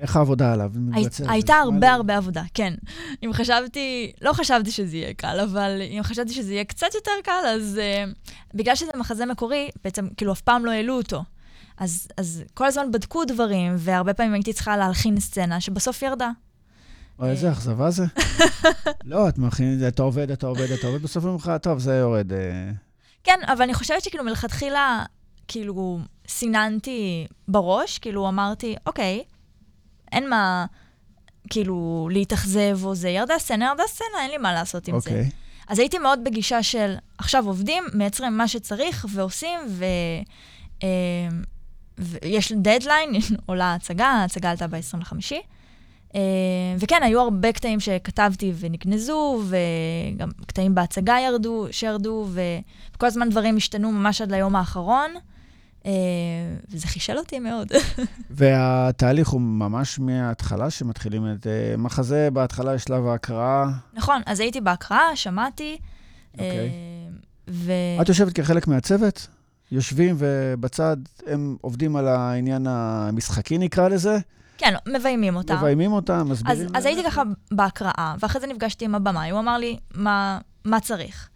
[0.00, 0.72] איך העבודה עליו?
[0.92, 1.04] הי?
[1.28, 2.74] הייתה זה הרבה לי- הרבה עבודה, כן.
[3.24, 7.46] אם חשבתי, לא חשבתי שזה יהיה קל, אבל אם חשבתי שזה יהיה קצת יותר קל,
[7.46, 8.10] אז uh,
[8.54, 11.22] בגלל שזה מחזה מקורי, בעצם כאילו אף פעם לא העלו אותו.
[11.78, 16.30] אז, אז כל הזמן בדקו דברים, והרבה פעמים הייתי צריכה להלחין סצנה שבסוף ירדה.
[17.18, 18.04] אוי, איזה אכזבה זה.
[19.04, 22.32] לא, את מכין, אתה עובד, אתה עובד, אתה עובד, בסוף אומרים לך, טוב, זה יורד.
[22.32, 22.70] אה,
[23.24, 25.04] כן, אבל אני חושבת שכאילו מלכתחילה,
[25.48, 25.98] כאילו,
[26.28, 29.22] סיננתי בראש, כאילו אמרתי, אוקיי,
[30.12, 30.66] אין מה,
[31.50, 35.10] כאילו, להתאכזב או זה, ירדה סצנה, ירדה סצנה, אין לי מה לעשות עם זה.
[35.10, 35.30] אוקיי.
[35.68, 39.84] אז הייתי מאוד בגישה של, עכשיו עובדים, מייצרים מה שצריך ועושים, ו...
[40.82, 40.88] אה,
[41.98, 43.10] ויש דדליין,
[43.46, 45.32] עולה ההצגה, ההצגה עלתה ב-25.
[46.14, 46.20] אה,
[46.78, 52.28] וכן, היו הרבה קטעים שכתבתי ונגנזו, וגם קטעים בהצגה ירדו, שירדו,
[52.94, 55.10] וכל הזמן דברים השתנו ממש עד ליום האחרון,
[55.86, 55.92] אה,
[56.70, 57.68] וזה חישל אותי מאוד.
[58.30, 63.66] והתהליך הוא ממש מההתחלה, שמתחילים את אה, מחזה, בהתחלה יש שלב ההקראה.
[63.94, 65.78] נכון, אז הייתי בהקראה, שמעתי,
[66.32, 66.70] אוקיי.
[67.48, 67.72] ו...
[68.02, 69.26] את יושבת כחלק מהצוות?
[69.72, 70.96] יושבים ובצד
[71.26, 74.18] הם עובדים על העניין המשחקי, נקרא לזה?
[74.58, 75.56] כן, מביימים אותם.
[75.56, 76.72] מביימים אותם, מסבירים אז.
[76.74, 81.28] אז הייתי ככה בהקראה, ואחרי זה נפגשתי עם הבמאי, הוא אמר לי מה, מה צריך,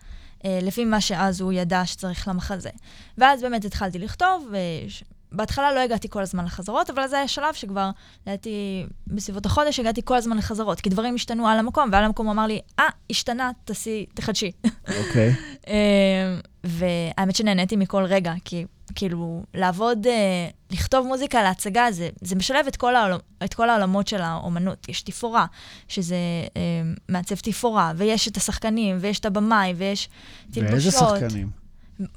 [0.44, 2.70] אה, לפי מה שאז הוא ידע שצריך למחזה.
[3.18, 5.04] ואז באמת התחלתי לכתוב, וש...
[5.32, 7.90] בהתחלה לא הגעתי כל הזמן לחזרות, אבל זה היה שלב שכבר,
[8.26, 12.32] לדעתי, בסביבות החודש הגעתי כל הזמן לחזרות, כי דברים השתנו על המקום, ועל המקום הוא
[12.32, 14.52] אמר לי, אה, השתנה, תעשי, תחדשי.
[14.98, 15.34] אוקיי.
[15.68, 18.64] אה, והאמת שנהניתי מכל רגע, כי
[18.94, 24.08] כאילו, לעבוד, אה, לכתוב מוזיקה להצגה, זה, זה משלב את כל, העול, את כל העולמות
[24.08, 24.88] של האומנות.
[24.88, 25.46] יש תפאורה,
[25.88, 26.16] שזה
[26.56, 26.60] אה,
[27.08, 30.08] מעצב תפאורה, ויש את השחקנים, ויש את הבמאי, ויש
[30.50, 30.72] תלבושות.
[30.72, 31.50] ואיזה שחקנים?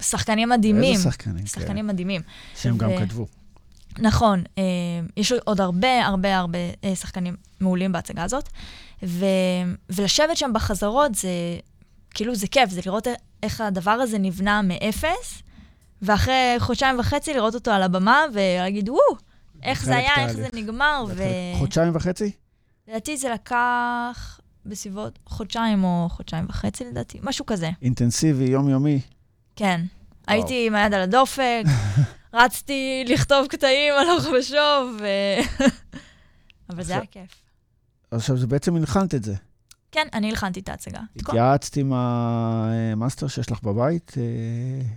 [0.01, 0.93] שחקנים מדהימים.
[0.93, 2.21] איזה שחקנים, שחקנים מדהימים.
[2.55, 3.27] שהם גם ו- כתבו.
[3.99, 4.63] נכון, אה,
[5.17, 8.49] יש עוד הרבה הרבה הרבה אה, שחקנים מעולים בהצגה הזאת,
[9.03, 9.25] ו,
[9.89, 11.29] ולשבת שם בחזרות זה,
[12.13, 13.07] כאילו זה כיף, זה לראות
[13.43, 15.41] איך הדבר הזה נבנה מאפס,
[16.01, 19.01] ואחרי חודשיים וחצי לראות אותו על הבמה ולהגיד, וואו,
[19.63, 20.47] איך זה היה, איך זה.
[20.53, 21.17] נגמר, חלק-
[21.57, 22.31] חודשיים וחצי?
[22.87, 27.69] ולדעתי זה לקח בסביבות חודשיים או חודשיים וחצי לדעתי, משהו כזה.
[27.81, 28.99] אינטנסיבי, יומיומי.
[29.55, 29.81] כן.
[30.27, 31.63] הייתי עם היד על הדופק,
[32.33, 35.05] רצתי לכתוב קטעים הלוך ושוב, ו...
[36.69, 37.35] אבל זה היה כיף.
[38.11, 39.35] עכשיו, זה בעצם הלחנת את זה.
[39.91, 40.99] כן, אני הלחנתי את ההצגה.
[41.15, 44.11] התייעצת עם המאסטר שיש לך בבית?
[44.17, 44.23] אה,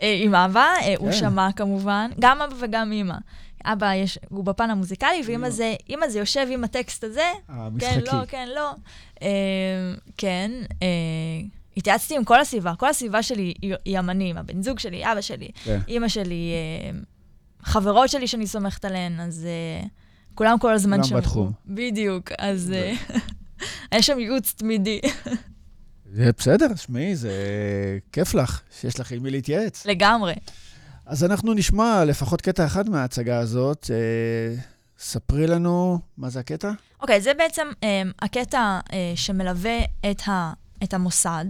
[0.02, 1.16] אה, עם אבא, אה, הוא כן.
[1.16, 3.14] שמע כמובן, גם אבא וגם אימא.
[3.64, 8.00] אבא יש, הוא בפן המוזיקלי, ואימא זה, אימא זה יושב עם הטקסט הזה, כן, המשחקי.
[8.00, 8.70] לא, כן, לא.
[10.16, 10.50] כן,
[11.76, 15.80] התייעצתי עם כל הסביבה, כל הסביבה שלי היא, אמנים, הבן זוג שלי, אבא שלי, כן.
[15.88, 16.52] אימא שלי,
[17.62, 19.46] חברות שלי שאני סומכת עליהן, אז
[20.34, 21.20] כולם כל הזמן כולם שמעו.
[21.20, 21.52] בתחום.
[21.66, 22.72] בדיוק, אז
[23.90, 25.00] היה שם ייעוץ תמידי.
[26.12, 27.32] זה בסדר, שמעי, זה
[28.12, 29.86] כיף לך שיש לך עם מי להתייעץ.
[29.86, 30.34] לגמרי.
[31.06, 33.90] אז אנחנו נשמע לפחות קטע אחד מההצגה הזאת.
[33.90, 34.62] אה,
[34.98, 36.72] ספרי לנו מה זה הקטע.
[37.00, 39.78] אוקיי, זה בעצם אה, הקטע אה, שמלווה
[40.10, 40.52] את, ה,
[40.82, 41.44] את המוסד.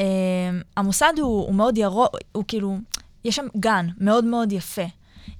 [0.00, 0.06] אה,
[0.76, 2.78] המוסד הוא, הוא מאוד ירוק, הוא כאילו,
[3.24, 4.84] יש שם גן מאוד מאוד יפה,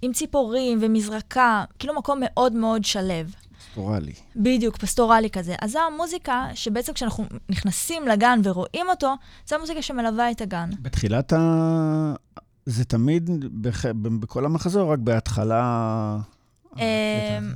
[0.03, 3.15] עם ציפורים ומזרקה, כאילו מקום מאוד מאוד שלו.
[3.75, 4.13] סטורלי.
[4.37, 5.55] בדיוק, פסטורלי כזה.
[5.61, 9.15] אז זו המוזיקה שבעצם כשאנחנו נכנסים לגן ורואים אותו,
[9.47, 10.71] זו המוזיקה שמלווה את הגן.
[10.83, 12.15] בתחילת ה...
[12.67, 13.31] זה תמיד
[13.63, 13.87] בח...
[14.21, 16.17] בכל המחזור, רק בהתחלה...
[16.79, 17.47] אה, הזה.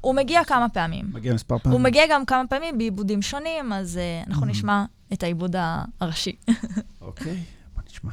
[0.00, 1.04] הוא מגיע כמה פעמים.
[1.12, 1.78] מגיע מספר פעמים.
[1.78, 4.50] הוא מגיע גם כמה פעמים בעיבודים שונים, אז uh, אנחנו Mhm.
[4.50, 5.56] נשמע את העיבוד
[6.00, 6.36] הראשי.
[7.00, 7.42] אוקיי,
[7.74, 8.12] בוא נשמע.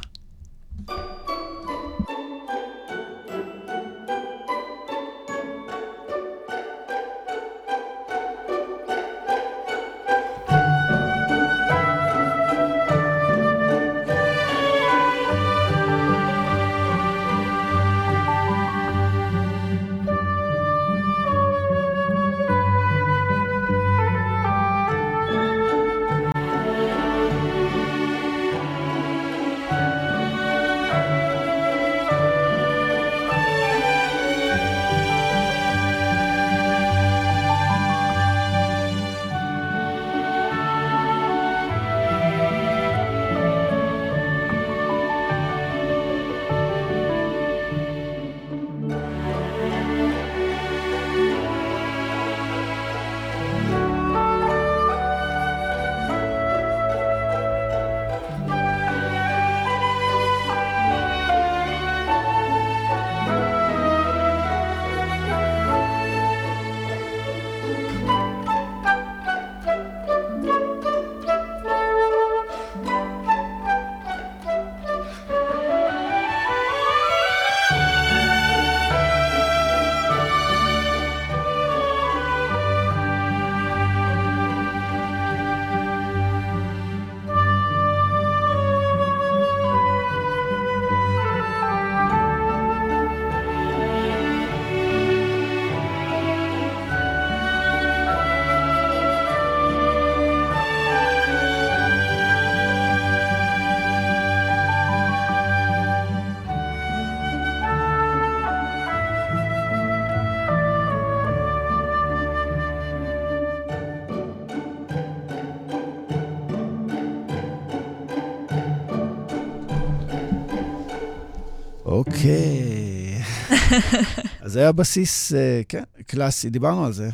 [124.59, 127.09] זה היה בסיס, אה, כן, קלאסי, דיברנו על זה.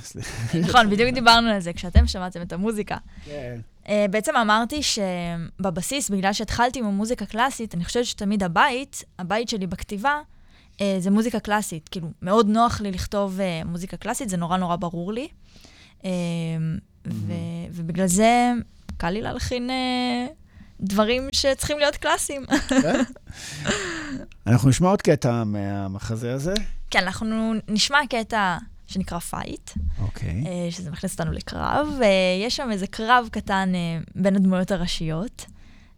[0.67, 2.97] נכון, בדיוק דיברנו על זה כשאתם שמעתם את המוזיקה.
[3.25, 3.59] כן.
[3.83, 9.67] Uh, בעצם אמרתי שבבסיס, בגלל שהתחלתי עם המוזיקה קלאסית, אני חושבת שתמיד הבית, הבית שלי
[9.67, 10.19] בכתיבה,
[10.73, 11.89] uh, זה מוזיקה קלאסית.
[11.89, 15.27] כאילו, מאוד נוח לי לכתוב uh, מוזיקה קלאסית, זה נורא נורא ברור לי.
[16.01, 16.05] Uh,
[17.07, 17.33] ו-
[17.71, 18.51] ובגלל זה
[18.97, 20.31] קל לי להלחין uh,
[20.79, 22.45] דברים שצריכים להיות קלאסיים.
[22.67, 23.03] כן.
[24.47, 26.53] אנחנו נשמע עוד קטע מהמחזה הזה.
[26.95, 29.71] כן, אנחנו נשמע קטע שנקרא Fight.
[30.01, 30.43] אוקיי.
[30.47, 33.79] אה, שזה מכניס אותנו לקרב, ויש שם איזה קרב קטן אה,
[34.15, 35.45] בין הדמויות הראשיות.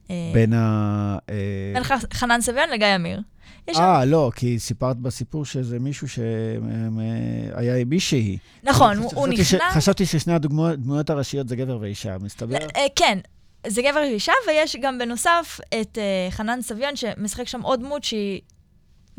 [0.09, 1.17] אה, בין ה...
[1.29, 1.35] אה,
[1.73, 1.83] בין
[2.13, 3.21] חנן סביון לגיא אמיר.
[3.67, 8.37] יש שם- אה, לא, כי סיפרת בסיפור שזה מישהו שהיה עם מישהי.
[8.63, 9.27] נכון, הוא הוא
[9.71, 12.57] חשבתי ששני הדמויות הראשיות זה גבר ואישה, מסתבר?
[12.75, 13.19] אה, כן,
[13.67, 18.41] זה גבר ואישה, ויש גם בנוסף את אה, חנן סביון, שמשחק שם עוד דמות שהיא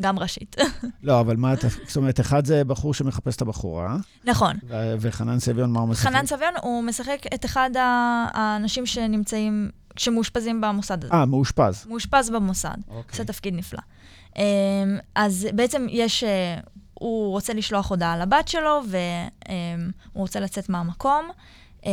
[0.01, 0.55] גם ראשית.
[1.03, 1.53] לא, אבל מה?
[1.87, 4.55] זאת אומרת, אחד זה בחור שמחפש את הבחורה, נכון.
[4.99, 6.09] וחנן סביון, מה הוא משחק?
[6.09, 7.69] חנן סביון, הוא משחק את אחד
[8.33, 11.13] האנשים שנמצאים, שמאושפזים במוסד הזה.
[11.13, 11.85] אה, מאושפז.
[11.89, 12.77] מאושפז במוסד.
[12.87, 13.01] אוקיי.
[13.11, 13.81] עושה תפקיד נפלא.
[14.37, 14.43] אמ,
[15.15, 16.59] אז בעצם יש, אה,
[16.93, 19.11] הוא רוצה לשלוח הודעה לבת שלו, והוא
[20.13, 21.29] רוצה לצאת מהמקום.
[21.85, 21.91] אמ,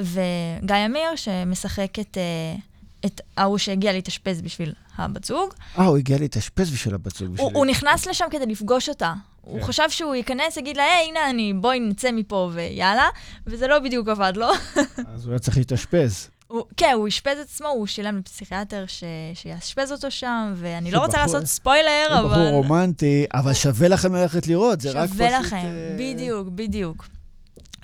[0.00, 2.60] וגיא אמיר, שמשחק את, אה,
[3.06, 7.28] את ההוא שהגיע להתאשפז בשביל הבת זוג, אה, הוא הגיע להתאשפז בשביל הבת זוג.
[7.28, 9.12] הוא, בשביל- הוא נכנס לשם כדי לפגוש אותה.
[9.40, 9.66] הוא כן.
[9.66, 13.08] חשב שהוא ייכנס, יגיד לה, היי, הנה אני, בואי נצא מפה ויאללה,
[13.46, 14.46] וזה לא בדיוק עבד לו.
[15.14, 16.28] אז הוא היה צריך להתאשפז.
[16.46, 19.04] הוא, כן, הוא אשפז את עצמו, הוא שילם לפסיכיאטר ש...
[19.34, 22.48] שיאשפז אותו שם, ואני לא רוצה בחור- לעשות ספוילר, הוא בחור אבל...
[22.52, 25.12] רומנטי, אבל שווה לכם ללכת לראות, זה רק פשוט...
[25.16, 27.08] שווה לכם, אה, בדיוק, בדיוק.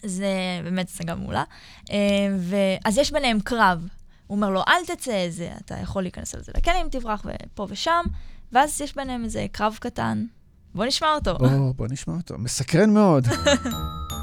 [0.04, 0.26] זה
[0.64, 1.44] באמת הצגה מעולה.
[1.90, 1.96] אה,
[2.38, 3.88] ו- אז יש ביניהם קרב.
[4.28, 7.66] הוא אומר לו, אל תצא, זה, אתה יכול להיכנס על זה לכלא אם תברח ופה
[7.70, 8.04] ושם,
[8.52, 10.24] ואז יש ביניהם איזה קרב קטן.
[10.74, 11.38] בוא נשמע אותו.
[11.38, 12.38] בוא, בוא נשמע אותו.
[12.38, 13.26] מסקרן מאוד.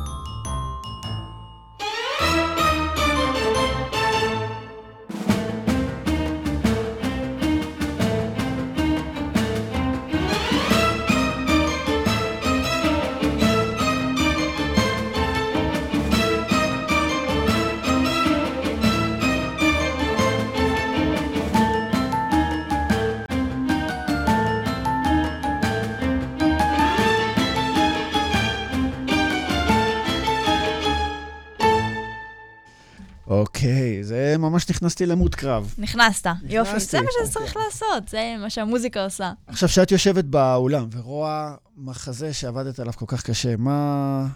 [34.85, 35.73] נכנסתי למוד קרב.
[35.77, 36.79] נכנסת, יופי.
[36.79, 37.55] זה מה שצריך.
[37.55, 39.31] לעשות, זה מה שהמוזיקה עושה.
[39.47, 44.27] עכשיו, שאת יושבת באולם ורואה מחזה שעבדת עליו כל כך קשה, מה...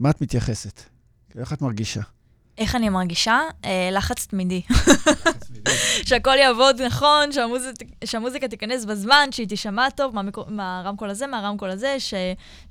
[0.00, 0.80] מה את מתייחסת?
[1.30, 2.00] כאילו, איך את מרגישה?
[2.58, 3.40] איך אני מרגישה?
[3.64, 4.62] אה, לחץ תמידי.
[6.08, 7.74] שהכל יעבוד נכון, שהמוזיק,
[8.04, 12.14] שהמוזיקה תיכנס בזמן, שהיא תישמע טוב מהמקור, מהרמקול הזה, מהרמקול הזה, ש,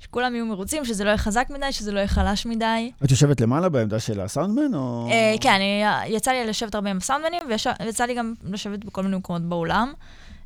[0.00, 2.92] שכולם יהיו מרוצים, שזה לא יהיה חזק מדי, שזה לא יהיה חלש מדי.
[3.04, 5.08] את יושבת למעלה בעמדה של הסאונדמן, או...
[5.10, 7.40] אה, כן, אני, יצא לי לשבת הרבה עם הסאונדמנים,
[7.80, 9.92] ויצא לי גם לשבת בכל מיני מקומות באולם.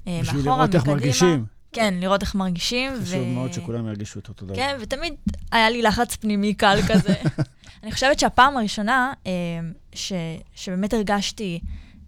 [0.06, 0.96] אה, בשביל מאחורה, לראות איך מקדימה.
[0.96, 1.44] מרגישים.
[1.72, 2.92] כן, לראות איך מרגישים.
[3.02, 4.54] חשוב מאוד שכולם ירגישו אותו דבר.
[4.54, 5.14] כן, ותמיד
[5.52, 7.14] היה לי לחץ פנימי קל כזה.
[7.82, 9.32] אני חושבת שהפעם הראשונה אה,
[9.94, 10.12] ש,
[10.54, 11.60] שבאמת הרגשתי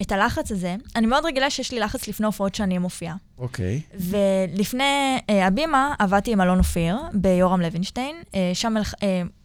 [0.03, 3.17] את הלחץ הזה, אני מאוד רגילה שיש לי לחץ לפני הופעות שאני מופיעה.
[3.39, 3.81] אוקיי.
[3.95, 8.75] ולפני אה, הבימה עבדתי עם אלון אופיר ביורם לוינשטיין, אה, שם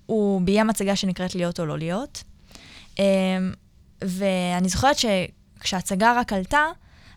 [0.05, 2.23] הוא ביים הצגה שנקראת להיות או לא להיות.
[4.01, 6.63] ואני זוכרת שכשההצגה רק עלתה,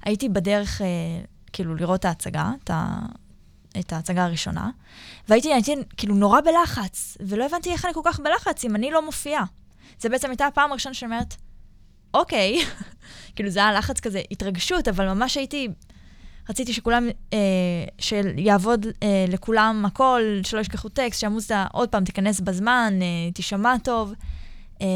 [0.03, 0.81] הייתי בדרך,
[1.53, 2.99] כאילו, לראות את ההצגה, את, ה,
[3.81, 4.71] את ההצגה הראשונה,
[5.29, 9.05] והייתי הייתי, כאילו נורא בלחץ, ולא הבנתי איך אני כל כך בלחץ אם אני לא
[9.05, 9.45] מופיעה.
[10.01, 11.35] זה בעצם הייתה הפעם הראשונה שאני אומרת,
[12.15, 12.59] אוקיי,
[13.37, 15.69] כאילו זה היה לחץ כזה, התרגשות, אבל ממש הייתי,
[16.49, 17.39] רציתי שכולם, אה,
[17.99, 24.13] שיעבוד אה, לכולם הכל, שלא ישכחו טקסט, שהמוזיקה עוד פעם תיכנס בזמן, אה, תישמע טוב.
[24.83, 24.87] אה,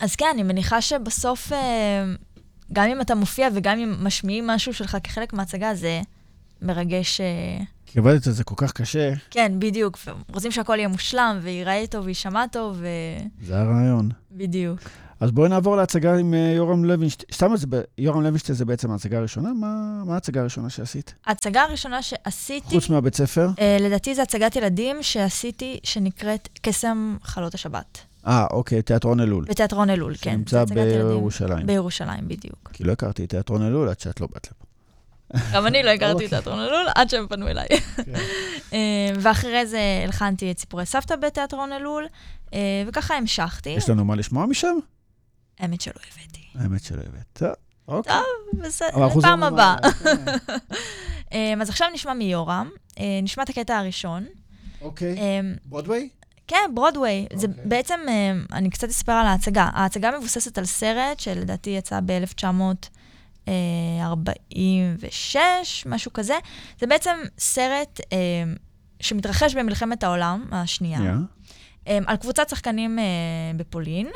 [0.00, 2.04] אז כן, אני מניחה שבסוף, אה,
[2.72, 6.00] גם אם אתה מופיע וגם אם משמיעים משהו שלך כחלק מההצגה, זה
[6.62, 7.20] מרגש.
[7.20, 7.26] אה,
[7.86, 9.98] כי עבדת על זה כל כך קשה, כן, בדיוק.
[10.34, 12.82] רוצים שהכל יהיה מושלם, וייראה טוב, ויישמע טוב,
[13.42, 14.08] זה הרעיון.
[14.32, 14.78] ובדיוק.
[15.20, 17.26] אז בואי נעבור להצגה עם אה, יורם לוינשטיין.
[17.32, 19.52] סתם, אז ב- יורם לוינשטיין זה בעצם ההצגה הראשונה?
[19.52, 21.14] מה מה ההצגה הראשונה שעשית?
[21.26, 23.48] ההצגה הראשונה שעשיתי, חוץ מהבית ספר?
[23.58, 27.98] אה, לדעתי זו הצגת ילדים שעשיתי, שנקראת קסם חלות השבת.
[28.26, 29.44] אה, אוקיי, תיאטרון אלול.
[29.48, 30.30] בתיאטרון אלול, כן.
[30.30, 31.66] שנמצא בירושלים.
[31.66, 32.70] בירושלים, בדיוק.
[32.72, 34.63] כי לא הכרתי את תיאטרון אלול עד שאת לא באת לפה.
[35.52, 36.26] גם אני לא הכרתי אוקיי.
[36.26, 37.66] את תיאטרון אלול עד שהם פנו אליי.
[38.72, 38.78] אה,
[39.20, 42.06] ואחרי זה הלחנתי את סיפורי סבתא בתיאטרון אלול,
[42.54, 43.70] אה, וככה המשכתי.
[43.70, 44.76] יש לנו מה לשמוע משם?
[45.60, 46.40] האמת שלא הבאתי.
[46.54, 47.24] האמת שלא הבאת.
[47.32, 47.48] טוב,
[47.88, 48.12] אוקיי.
[48.12, 49.76] טוב, בסדר, חוזרים הבאה.
[50.04, 50.32] למה-
[51.32, 52.70] אה, אז עכשיו נשמע מיורם,
[53.22, 54.24] נשמע את הקטע הראשון.
[54.80, 55.16] אוקיי.
[55.64, 56.08] ברודוויי?
[56.46, 57.26] כן, ברודוויי.
[57.34, 57.62] זה אוקיי.
[57.64, 58.00] בעצם,
[58.52, 59.68] אני קצת אספר על ההצגה.
[59.72, 62.00] ההצגה מבוססת על סרט שלדעתי יצא
[63.46, 65.36] ב-1946,
[65.86, 66.34] משהו כזה.
[66.80, 68.16] זה בעצם סרט אה,
[69.00, 71.16] שמתרחש במלחמת העולם השנייה, שנייה.
[71.88, 73.04] אה, על קבוצת שחקנים אה,
[73.56, 74.08] בפולין.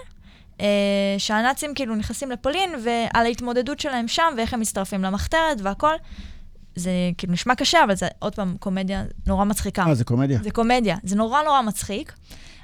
[0.61, 5.95] אה, שהנאצים כאילו נכנסים לפולין, ועל ההתמודדות שלהם שם, ואיך הם מצטרפים למחתרת והכל.
[6.77, 9.85] זה כאילו נשמע קשה, אבל זה עוד פעם קומדיה נורא מצחיקה.
[9.89, 10.41] אה, זה קומדיה.
[10.43, 12.13] זה קומדיה, זה נורא נורא מצחיק.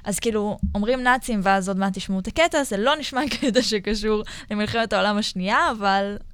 [0.03, 4.23] אז כאילו, אומרים נאצים, ואז עוד מעט תשמעו את הקטע, זה לא נשמע קטע שקשור
[4.51, 6.25] למלחמת העולם השנייה, אבל אה,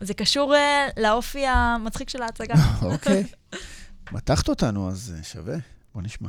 [0.00, 2.54] זה קשור אה, לאופי המצחיק של ההצגה.
[2.82, 3.24] אוקיי.
[4.12, 5.56] מתחת אותנו, אז אה, שווה.
[5.94, 6.28] בוא נשמע.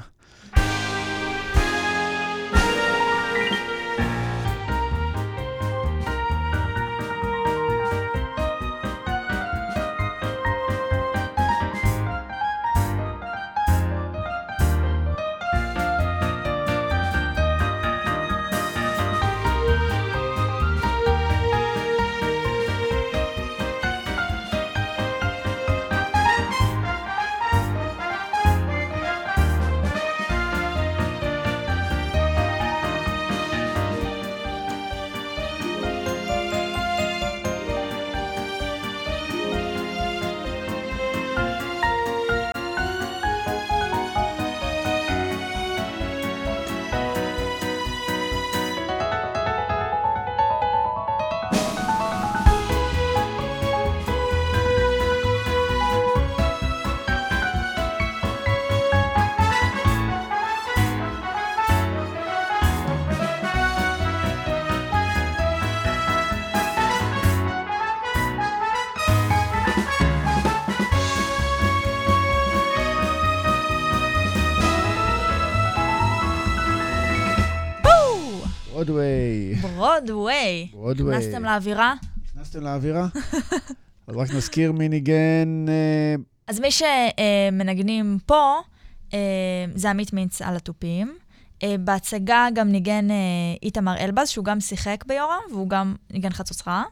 [78.75, 79.55] ברודוויי.
[79.61, 80.67] ברודוויי.
[80.71, 81.17] ברודוויי.
[81.17, 81.93] נכנסתם לאווירה?
[82.35, 83.07] נכנסתם לאווירה?
[84.07, 85.65] אז רק נזכיר מי ניגן...
[85.67, 86.15] אה,
[86.47, 88.55] אז מי שמנגנים פה,
[89.13, 89.19] אה,
[89.75, 91.17] זה עמית מינץ על התופים.
[91.63, 93.07] אה, בהצגה גם ניגן
[93.63, 96.83] איתמר אלבז, שהוא גם שיחק ביורם, והוא גם ניגן חצוצרה.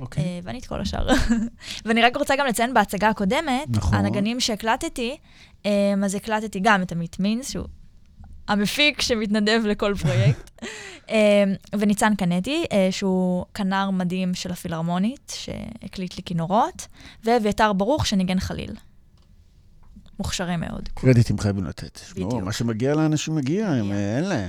[0.00, 0.24] אוקיי.
[0.24, 1.08] אה, ואני את כל השאר.
[1.84, 3.98] ואני רק רוצה גם לציין בהצגה הקודמת, נכון.
[3.98, 5.16] הנגנים שהקלטתי,
[6.04, 7.66] אז הקלטתי גם את עמית מינץ, שהוא
[8.50, 10.50] המפיק שמתנדב לכל פרויקט,
[11.10, 11.44] אה,
[11.78, 16.86] וניצן קנטי, אה, שהוא כנר מדהים של הפילהרמונית, שהקליט לי כינורות,
[17.24, 18.72] ואביתר ברוך, שניגן חליל.
[20.18, 20.88] מוכשרים מאוד.
[20.94, 22.00] קרדיטים חייבים לתת.
[22.12, 22.34] בדיוק.
[22.34, 24.48] מה שמגיע לאנשים מגיע, הם אין להם.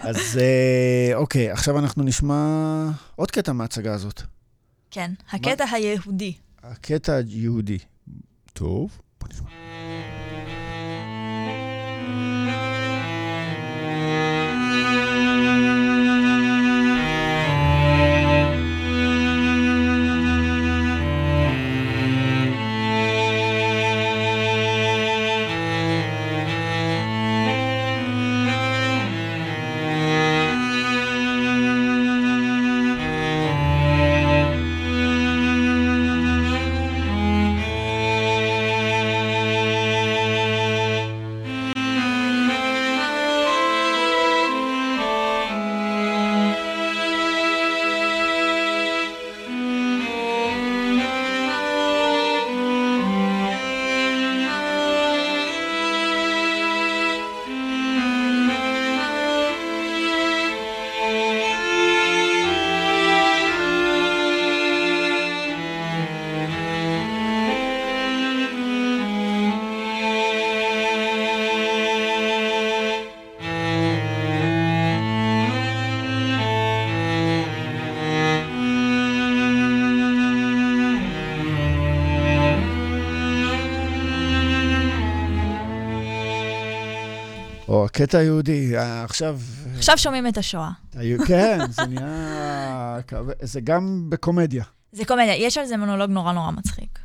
[0.00, 2.44] אז אה, אוקיי, עכשיו אנחנו נשמע
[3.16, 4.22] עוד קטע מההצגה הזאת.
[4.90, 6.32] כן, הקטע היהודי.
[6.62, 7.78] הקטע היהודי.
[8.52, 9.63] טוב, בוא נשמע.
[87.94, 89.38] הקטע היהודי, אה, עכשיו...
[89.76, 90.70] עכשיו שומעים את השואה.
[91.26, 92.98] כן, זה נהיה...
[93.42, 94.64] זה גם בקומדיה.
[94.92, 96.98] זה קומדיה, יש על זה מונולוג נורא נורא מצחיק.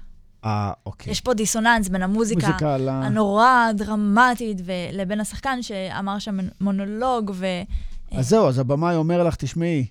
[0.46, 1.12] אה, אוקיי.
[1.12, 2.76] יש פה דיסוננס בין המוזיקה מוזיקה.
[2.88, 4.62] הנורא דרמטית
[4.94, 7.46] לבין השחקן שאמר שם מונולוג, ו...
[8.12, 9.86] אז זהו, אז הבמאי אומר לך, תשמעי,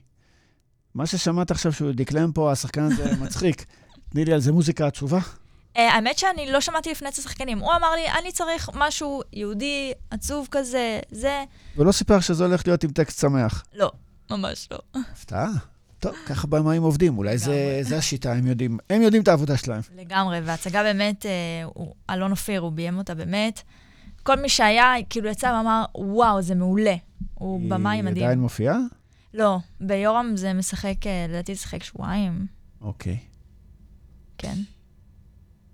[0.95, 3.65] מה ששמעת עכשיו שהוא דקלם פה, השחקן הזה מצחיק.
[4.09, 5.21] תני לי על זה מוזיקה עצובה.
[5.79, 7.59] אה, האמת שאני לא שמעתי לפני את השחקנים.
[7.59, 11.45] הוא אמר לי, אני צריך משהו יהודי, עצוב כזה, זה...
[11.77, 13.65] ולא סיפר שזה הולך להיות עם טקסט שמח.
[13.75, 13.91] לא,
[14.31, 14.79] ממש לא.
[15.13, 15.49] הפתעה.
[15.99, 17.79] טוב, ככה במאים עובדים, אולי זה.
[17.83, 19.81] זה השיטה, הם יודעים, הם יודעים את העבודה שלהם.
[19.97, 21.31] לגמרי, וההצגה באמת, אה,
[21.65, 23.63] הוא, אלון אופיר, הוא ביים אותה באמת.
[24.23, 26.95] כל מי שהיה, כאילו יצא ואמר, וואו, זה מעולה.
[27.35, 28.25] הוא במאי היא מדהים.
[28.25, 28.79] עדיין מופיעה?
[29.35, 32.47] לא, ביורם זה משחק, אה, לדעתי זה משחק שבועיים,
[32.81, 33.19] אוקיי.
[34.39, 34.55] כן.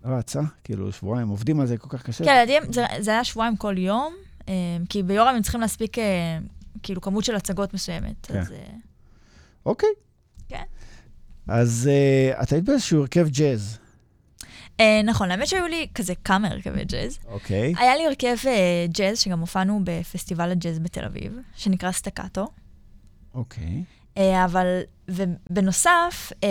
[0.05, 2.25] רצה, כאילו שבועיים, עובדים על זה כל כך קשה.
[2.25, 4.15] כן, לדעתי זה, זה היה שבועיים כל יום,
[4.49, 4.55] אה,
[4.89, 6.39] כי ביורם הם צריכים להספיק אה,
[6.83, 8.27] כאילו כמות של הצגות מסוימת.
[8.27, 8.39] כן.
[8.39, 8.67] אז אה,
[9.67, 9.89] אוקיי.
[10.49, 10.65] כן.
[11.49, 13.79] אז אה, את היית באיזשהו הרכב ג'אז.
[14.81, 17.19] אה, נכון, האמת שהיו לי כזה כמה הרכבי ג'אז.
[17.27, 17.75] אוקיי.
[17.79, 22.47] היה לי הרכב אה, ג'אז, שגם הופענו בפסטיבל הג'אז בתל אביב, שנקרא סטקטו.
[23.35, 23.85] אוקיי.
[24.19, 26.49] אה, אבל, ובנוסף, אה,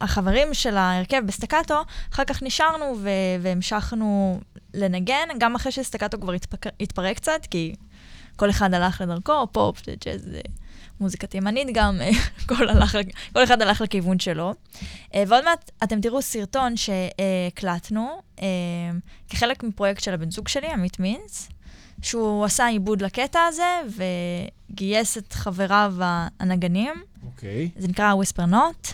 [0.00, 1.82] החברים של ההרכב בסטקטו,
[2.12, 3.08] אחר כך נשארנו ו-
[3.42, 4.40] והמשכנו
[4.74, 7.74] לנגן, גם אחרי שסטקטו כבר התפק- התפרק קצת, כי
[8.36, 10.40] כל אחד הלך לדרכו, פופ, ג'אז, אה,
[11.00, 12.10] מוזיקה תימנית גם, אה,
[12.48, 12.98] כל, הלך,
[13.32, 14.54] כל אחד הלך לכיוון שלו.
[15.14, 18.20] אה, ועוד מעט אתם תראו סרטון שהקלטנו,
[19.28, 21.48] כחלק מפרויקט של הבן זוג שלי, עמית מינץ,
[22.02, 23.80] שהוא עשה עיבוד לקטע הזה,
[24.70, 25.94] וגייס את חבריו
[26.40, 26.94] הנגנים.
[27.26, 27.70] אוקיי.
[27.76, 28.92] זה נקרא Whisper Not,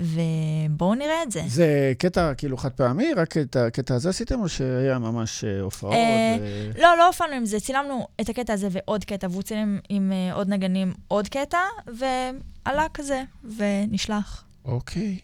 [0.00, 1.42] ובואו נראה את זה.
[1.46, 3.14] זה קטע כאילו חד פעמי?
[3.14, 5.94] רק את הקטע הזה עשיתם, או שהיה ממש אה, הופעות?
[5.94, 9.78] אה, ו- לא, לא הופענו עם זה, צילמנו את הקטע הזה ועוד קטע, והוא צילם
[9.88, 13.22] עם אה, עוד נגנים עוד קטע, ועלה כזה,
[13.56, 14.44] ונשלח.
[14.64, 15.18] אוקיי.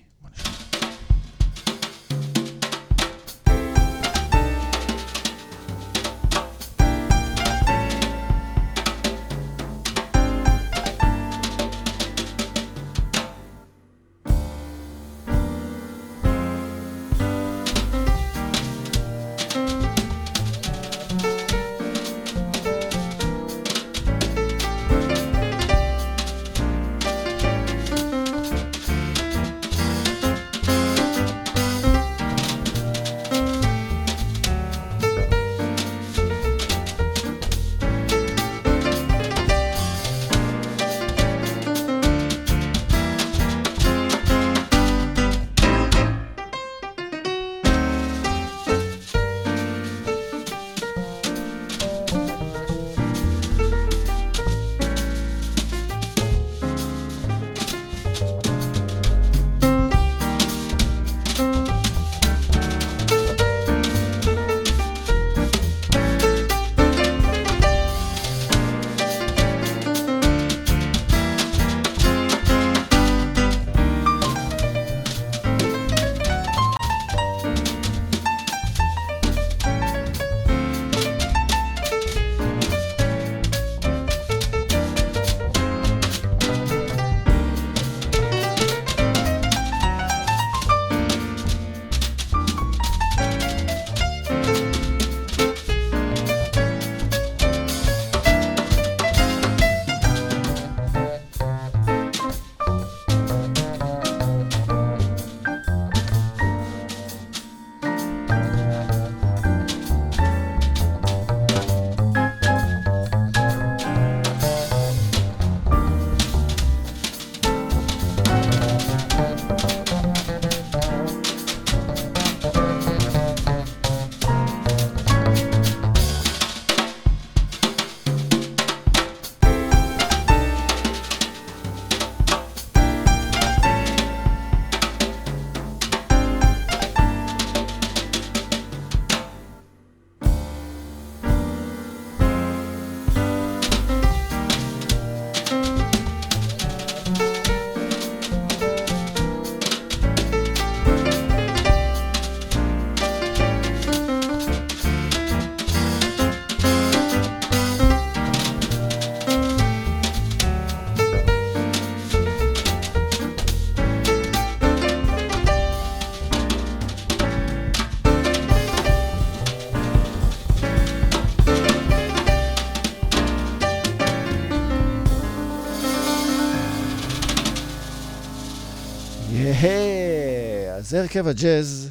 [180.87, 181.91] אז זה הרכב הג'אז.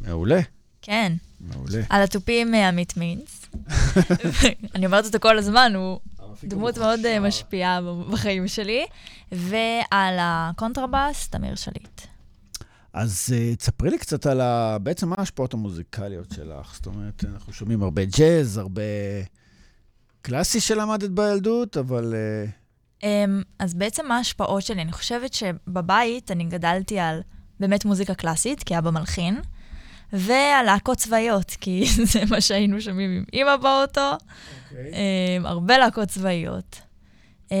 [0.00, 0.40] מעולה,
[0.82, 1.12] כן.
[1.40, 1.82] מעולה.
[1.90, 3.46] על התופים אה, עמית מינץ.
[4.74, 6.00] אני אומרת אותו כל הזמן, הוא
[6.44, 8.86] דמות מאוד אה, משפיעה בחיים שלי.
[9.32, 12.00] ועל הקונטרבאס, תמיר שליט.
[12.92, 14.78] אז אה, תספרי לי קצת על ה...
[14.82, 16.74] בעצם מה ההשפעות המוזיקליות שלך.
[16.74, 18.82] זאת אומרת, אנחנו שומעים הרבה ג'אז, הרבה
[20.22, 22.14] קלאסי שלמדת בילדות, אבל...
[22.14, 22.57] אה...
[23.00, 23.04] Um,
[23.58, 24.82] אז בעצם מה ההשפעות שלי?
[24.82, 27.20] אני חושבת שבבית אני גדלתי על
[27.60, 29.40] באמת מוזיקה קלאסית, כי אבא מלחין,
[30.12, 34.12] ועל להקות צבאיות, כי זה מה שהיינו שומעים עם אימא באוטו.
[34.12, 34.72] Okay.
[34.72, 36.80] Um, הרבה להקות צבאיות.
[37.48, 37.52] Um,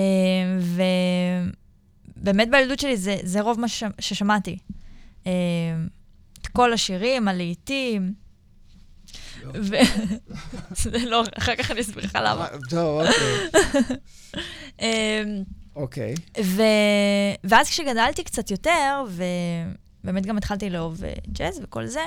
[2.16, 3.66] ובאמת בילדות שלי זה, זה רוב מה.
[4.00, 4.58] ששמעתי.
[6.40, 8.12] את כל השירים, הלהיטים.
[10.82, 12.46] זה לא, אחר כך אני אסביר לך למה.
[12.70, 13.96] טוב, אוקיי.
[14.80, 15.42] אמ,
[15.76, 16.14] אוקיי.
[17.44, 22.04] ואז כשגדלתי קצת יותר, ובאמת גם התחלתי לאהוב אה, ג'אז וכל זה,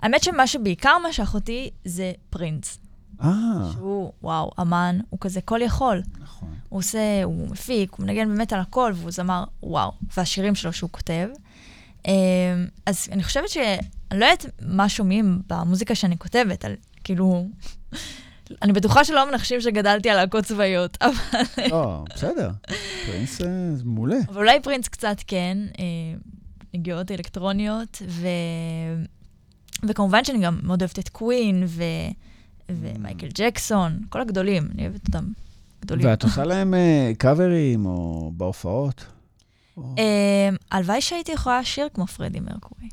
[0.00, 2.78] האמת שמה שבעיקר משך אותי זה פרינס.
[3.22, 3.28] אה.
[3.72, 6.02] שהוא, וואו, אמן, הוא כזה כל יכול.
[6.18, 6.54] נכון.
[6.68, 9.92] הוא עושה, הוא מפיק, הוא מנגן באמת על הכל, והוא זמר, וואו.
[10.16, 11.28] והשירים שלו שהוא כותב.
[12.06, 12.12] אמ,
[12.86, 13.56] אז אני חושבת ש...
[14.10, 17.48] אני לא יודעת מה שומעים במוזיקה שאני כותבת, על כאילו...
[18.62, 21.42] אני בטוחה שלא מנחשים שגדלתי על להקות צבאיות, אבל...
[21.70, 22.50] לא, בסדר.
[23.06, 24.16] פרינס אה, זה מעולה.
[24.28, 25.84] אבל אולי פרינס קצת כן, אה,
[26.74, 28.28] נגיעות אלקטרוניות, ו...
[29.88, 31.82] וכמובן שאני גם מאוד אוהבת את קווין, ו...
[32.68, 35.24] ומייקל ג'קסון, כל הגדולים, אני אוהבת אותם
[35.80, 36.06] גדולים.
[36.06, 36.74] ואת עושה להם
[37.18, 39.04] קאברים או בהופעות?
[39.78, 42.88] אה, הלוואי שהייתי יכולה לשיר כמו פרדי מרקורי.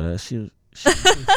[0.00, 0.48] יכולה לשיר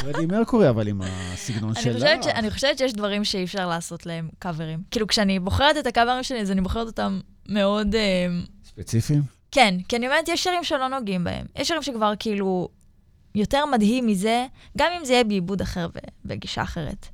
[0.02, 2.14] פרדי מרקורי, אבל עם הסגנון שלה.
[2.36, 4.80] אני חושבת שיש דברים שאי אפשר לעשות להם קאברים.
[4.92, 7.96] כאילו, כשאני בוחרת את הקאברים שלי, אז אני בוחרת אותם מאוד...
[7.96, 8.28] אה,
[8.66, 9.24] ספציפיים?
[9.52, 11.46] כן, כי אני אומרת, יש שירים שלא נוגעים בהם.
[11.56, 12.70] יש שירים שכבר כאילו
[13.36, 14.46] יותר מדהים מזה,
[14.78, 15.88] גם אם זה יהיה בעיבוד אחר
[16.26, 17.08] ובגישה אחרת.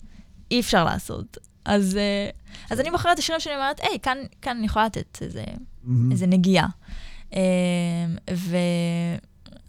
[0.52, 1.38] אי אפשר לעשות.
[1.66, 2.30] אז, אה,
[2.70, 6.12] אז אני בוחרת את השירים שאני אומרת, היי, כאן, כאן אני יכולה לתת איזה, mm-hmm.
[6.12, 6.68] איזה נגיעה.
[8.32, 8.58] ו...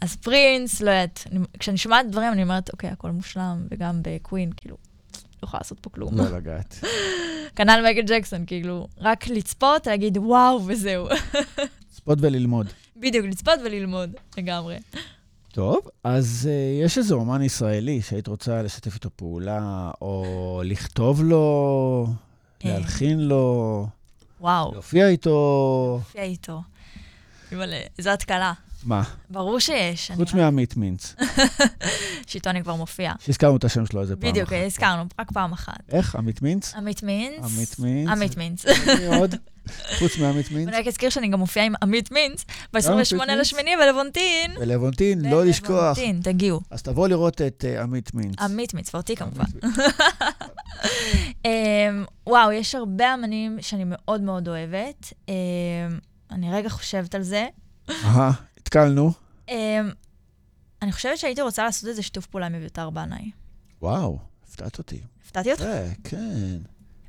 [0.01, 1.27] אז פרינס, לא יודעת,
[1.59, 4.77] כשאני שומעת דברים, אני אומרת, אוקיי, הכל מושלם, וגם בקווין, כאילו,
[5.13, 6.19] לא יכולה לעשות פה כלום.
[6.19, 6.79] לא לגעת.
[7.57, 11.09] כנ"ל מייקל ג'קסון, כאילו, רק לצפות, להגיד וואו, וזהו.
[11.91, 12.67] לצפות וללמוד.
[12.97, 14.77] בדיוק, לצפות וללמוד, לגמרי.
[15.53, 22.07] טוב, אז uh, יש איזה אומן ישראלי שהיית רוצה לשתף איתו פעולה, או לכתוב לו,
[22.65, 23.87] להלחין לו,
[24.41, 24.73] וואו.
[24.73, 25.99] להופיע איתו.
[26.01, 26.63] להופיע איתו.
[27.53, 28.53] אימא'לה, איזו התקלה.
[28.87, 29.03] מה?
[29.31, 30.11] ברור שיש.
[30.15, 31.15] חוץ מעמית מינץ.
[32.27, 33.13] שאיתו אני כבר מופיע.
[33.21, 35.79] שהזכרנו את השם שלו איזה פעם בדיוק, הזכרנו, רק פעם אחת.
[35.93, 36.17] איך?
[36.17, 36.75] עמית מינץ?
[36.75, 37.45] עמית מינץ.
[37.45, 38.09] עמית מינץ.
[38.11, 38.65] עמית מינץ.
[38.67, 39.35] מי עוד?
[39.99, 40.69] חוץ מעמית מינץ.
[40.69, 44.55] אני רק אזכיר שאני גם מופיעה עם עמית מינץ ב-28 לשמיני בלוונטין.
[44.61, 45.71] בלוונטין, לא לשכוח.
[45.71, 46.61] בלוונטין, תגיעו.
[46.71, 48.41] אז תבואו לראות את אה, עמית מינץ.
[48.41, 49.45] עמית מינץ, ואותי כמובן.
[51.45, 51.51] אמ,
[52.27, 55.13] וואו, יש הרבה אמנים שאני מאוד מאוד אוהבת.
[55.29, 55.35] אמ,
[56.31, 57.47] אני רגע חושבת על זה.
[57.91, 58.31] אהה,
[58.67, 59.13] התקלנו.
[59.49, 59.53] Um,
[60.83, 63.31] אני חושבת שהייתי רוצה לעשות איזה שיתוף פעולה עם אביתר בנאי.
[63.83, 65.01] וואו, הפתעת אותי.
[65.25, 65.63] הפתעתי אותך?
[65.63, 66.59] אה, כן.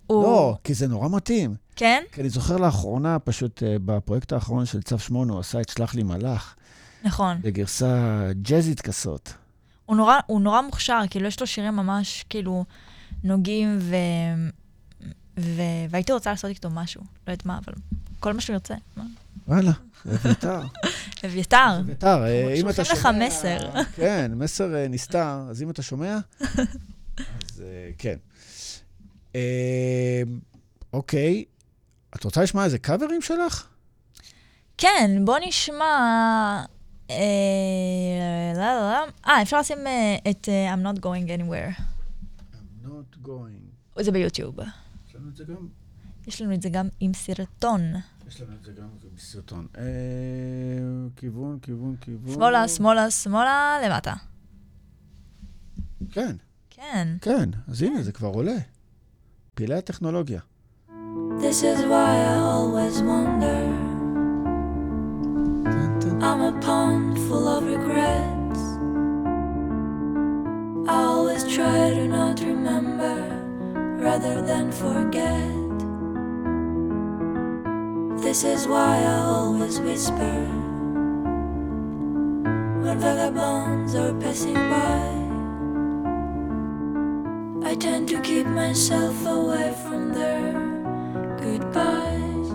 [0.07, 0.23] הוא...
[0.23, 1.55] לא, כי זה נורא מתאים.
[1.75, 2.03] כן?
[2.11, 5.95] כי אני זוכר לאחרונה, פשוט uh, בפרויקט האחרון של צו 8, הוא עשה את שלח
[5.95, 6.55] לי מלאך.
[7.03, 7.37] נכון.
[7.41, 9.29] בגרסה ג'אזית כזאת.
[9.85, 12.65] הוא נורא, הוא נורא מוכשר, כאילו, יש לו שירים ממש, כאילו,
[13.23, 13.95] נוגעים, ו...
[15.39, 15.61] ו...
[15.89, 17.01] והייתי רוצה לעשות איתו משהו.
[17.01, 17.73] לא יודעת מה, אבל
[18.19, 18.75] כל מה שהוא ירצה.
[19.47, 19.71] וואלה,
[20.07, 20.61] אביתר.
[21.25, 21.79] אביתר.
[21.79, 22.99] אביתר, אה, אם אתה שומע...
[22.99, 23.57] שולחים לך מסר.
[23.95, 26.17] כן, מסר אה, נסתר, אז אם אתה שומע,
[27.19, 28.17] אז אה, כן.
[30.93, 31.45] אוקיי,
[32.15, 33.67] את רוצה לשמוע איזה קאברים שלך?
[34.77, 35.85] כן, בוא נשמע...
[37.09, 38.51] אה,
[39.41, 39.77] אפשר לשים
[40.29, 41.81] את I'm not going anywhere.
[42.51, 44.03] I'm not going.
[44.03, 44.59] זה ביוטיוב.
[44.59, 45.67] יש לנו את זה גם?
[46.27, 47.81] יש לנו את זה גם עם סרטון.
[48.27, 49.67] יש לנו את זה גם בסרטון.
[49.77, 49.83] אה,
[51.15, 52.33] כיוון, כיוון, כיוון.
[52.33, 54.13] שמאלה, שמאלה, שמאלה, למטה.
[56.11, 56.35] כן.
[56.69, 57.07] כן.
[57.21, 58.57] כן, אז הנה, זה כבר עולה.
[59.53, 60.41] פעילי הטכנולוגיה.
[61.39, 63.61] This is why I always wonder
[66.27, 68.63] I'm a pond full of regrets
[70.95, 73.17] I always try to not remember
[74.05, 75.66] rather than forget
[78.19, 80.37] This is why I always whisper
[82.83, 85.17] when vagabonds are passing by.
[87.69, 90.53] I tend to keep myself away from their
[91.39, 92.49] goodbyes.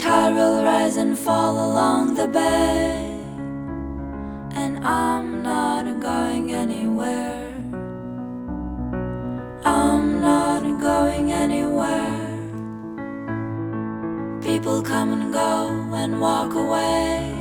[0.00, 3.18] Tide will rise and fall along the bay,
[4.54, 7.54] and I'm not going anywhere.
[9.64, 12.29] I'm not going anywhere.
[14.50, 17.32] People come and go and walk away,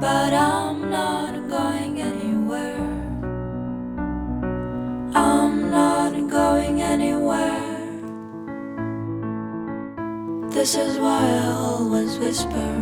[0.00, 2.80] but I'm not going anywhere.
[5.14, 7.76] I'm not going anywhere.
[10.48, 12.72] This is why I always whisper.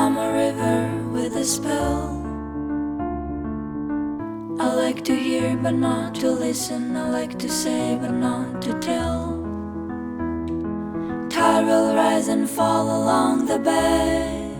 [0.00, 2.00] I'm a river with a spell.
[4.60, 6.96] I like to hear but not to listen.
[6.96, 9.31] I like to say but not to tell.
[11.32, 14.52] Tide will rise and fall along the bay,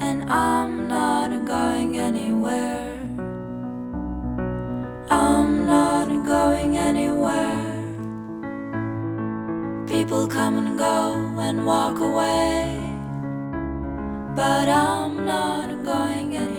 [0.00, 2.98] and I'm not going anywhere.
[5.08, 7.62] I'm not going anywhere.
[9.86, 12.80] People come and go and walk away,
[14.34, 16.55] but I'm not going anywhere.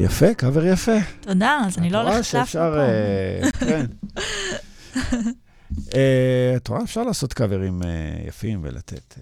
[0.00, 0.96] יפה, קאבר יפה.
[1.20, 2.78] תודה, אז אני לא הולכת לאף מקום.
[2.78, 3.86] אה, כן.
[5.94, 7.88] אה, את רואה, אפשר לעשות קאברים אה,
[8.28, 9.14] יפים ולתת...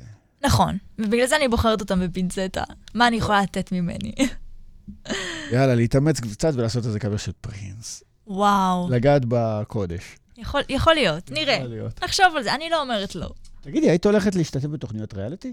[0.44, 2.62] נכון, ובגלל זה אני בוחרת אותם בפינצטה.
[2.94, 4.12] מה אני יכולה לתת ממני?
[5.52, 8.02] יאללה, להתאמץ קצת ולעשות איזה קאבר של פרינס.
[8.26, 10.16] וואו, לגעת בקודש.
[10.36, 11.54] יכול- יכול להיות, נראה.
[11.54, 12.04] יכול להיות.
[12.04, 13.28] נחשוב על זה, אני לא אומרת לא.
[13.60, 15.52] תגידי, היית הולכת להשתתף בתוכניות ריאליטי?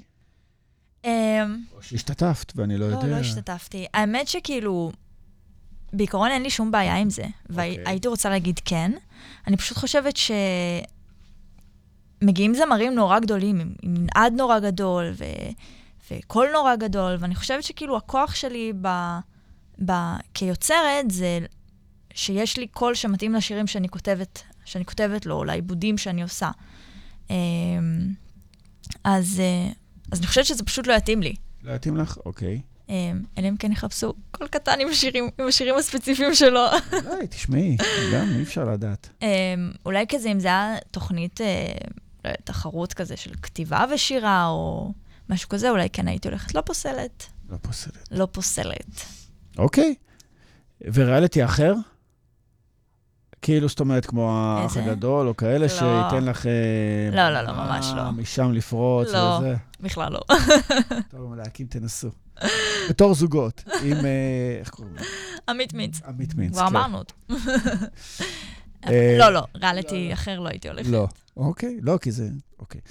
[1.03, 1.10] אמ,
[1.76, 3.07] או שהשתתפת, ואני לא לא, יודע.
[3.07, 3.85] לא השתתפתי.
[3.93, 4.91] האמת שכאילו,
[5.95, 7.77] בעיקרון אין לי שום בעיה עם זה, אוקיי.
[7.85, 8.91] והייתי רוצה להגיד כן.
[9.47, 10.31] אני פשוט חושבת ש...
[12.22, 15.23] מגיעים זמרים נורא גדולים, עם עם מנעד נורא גדול, ו...
[16.11, 18.88] וקול נורא גדול, ואני חושבת שכאילו הכוח שלי ב...
[19.85, 19.91] ב...
[20.34, 21.39] כיוצרת זה
[22.13, 26.51] שיש לי קול שמתאים לשירים שאני כותבת, שאני כותבת לו, או לעיבודים שאני עושה.
[27.30, 27.35] אמ,
[29.03, 29.72] אז, אה,
[30.11, 31.35] אז אני חושבת שזה פשוט לא יתאים לי.
[31.63, 32.17] לא יתאים לך?
[32.26, 32.53] אוקיי.
[32.55, 36.65] אמ, אלא אם כן יחפשו קול קטן עם השירים, עם השירים הספציפיים שלו.
[36.93, 37.77] אולי, תשמעי,
[38.13, 39.09] גם אי אפשר לדעת.
[39.21, 39.27] אמ,
[39.85, 41.73] אולי כזה, אם זה היה תוכנית, אה,
[42.25, 44.93] לא תחרות כזה של כתיבה ושירה, או
[45.29, 47.25] משהו כזה, אולי כן הייתי הולכת לא פוסלת.
[47.49, 48.07] לא פוסלת.
[48.11, 49.05] לא פוסלת.
[49.57, 49.95] אוקיי.
[50.93, 51.73] וריאליטי אחר?
[53.41, 54.77] כאילו, זאת אומרת, כמו האח?
[54.77, 55.67] הגדול, או כאלה, לא.
[55.67, 56.45] שייתן לך...
[56.45, 56.51] אה,
[57.11, 58.11] לא, לא, לא, ממש לא.
[58.11, 59.19] משם לפרוץ לא.
[59.19, 59.55] וזה.
[59.79, 60.19] בכלל לא.
[61.11, 62.09] טוב, להקים תנסו.
[62.89, 64.05] בתור זוגות, עם...
[64.05, 65.01] אה, איך קוראים לו?
[65.49, 66.01] עמית מיץ.
[66.07, 66.53] עמית מינץ.
[66.53, 66.75] כבר כן.
[66.75, 67.15] אמרנו אותו.
[68.87, 70.89] אה, לא, לא, ריאליטי אחר לא הייתי הולכת.
[70.89, 71.07] לא.
[71.37, 72.29] אוקיי, לא, כי זה...
[72.59, 72.81] אוקיי.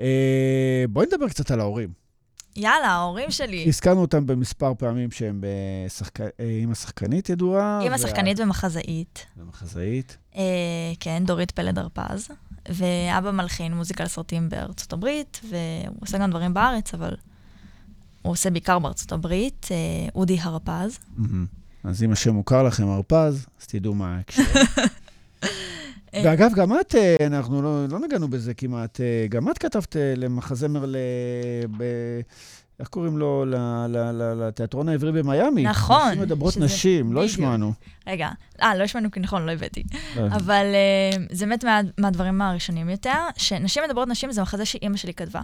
[0.00, 2.08] אה, בואי נדבר קצת על ההורים.
[2.56, 3.64] יאללה, ההורים שלי.
[3.68, 6.18] הזכרנו אותם במספר פעמים שהם בשחק...
[6.62, 7.80] עם השחקנית ידועה.
[7.82, 9.26] אימא שחקנית ומחזאית.
[9.36, 10.16] ומחזאית.
[10.36, 10.42] אה,
[11.00, 12.28] כן, דורית פלד הרפז.
[12.68, 17.14] ואבא מלחין מוזיקה לסרטים בארצות הברית, והוא עושה גם דברים בארץ, אבל
[18.28, 19.68] הוא עושה בעיקר בארצות הברית.
[19.70, 19.76] אה,
[20.14, 20.98] אודי הרפז.
[21.84, 24.42] אז אם השם מוכר לכם, הרפז, אז תדעו מה ההקשר.
[26.14, 30.84] אה, ואגב, גם את, אה, אנחנו לא, לא נגענו בזה כמעט, גם את כתבת למחזמר
[30.86, 30.96] ל...
[31.78, 31.82] ב...
[32.80, 33.44] איך קוראים לו?
[34.38, 35.62] לתיאטרון העברי במיאמי.
[35.62, 37.24] נכון, נשים מדברות שזה- נשים, לא.
[37.24, 37.72] השמענו.
[38.06, 38.28] רגע,
[38.62, 39.82] אה, לא השמענו כי נכון, לא הבאתי.
[40.16, 40.26] לא.
[40.26, 40.64] אבל
[41.30, 45.40] זה באמת מה, מהדברים הראשונים יותר, שנשים מדברות נשים זה מחזה שאימא שלי כתבה.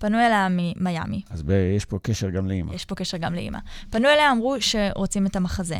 [0.00, 2.74] פנו אליה ממיאמי, אז ב- יש פה קשר גם לאימא.
[2.74, 3.58] יש פה קשר גם לאימא.
[3.90, 5.78] פנו אליה, אמרו שרוצים את המחזה.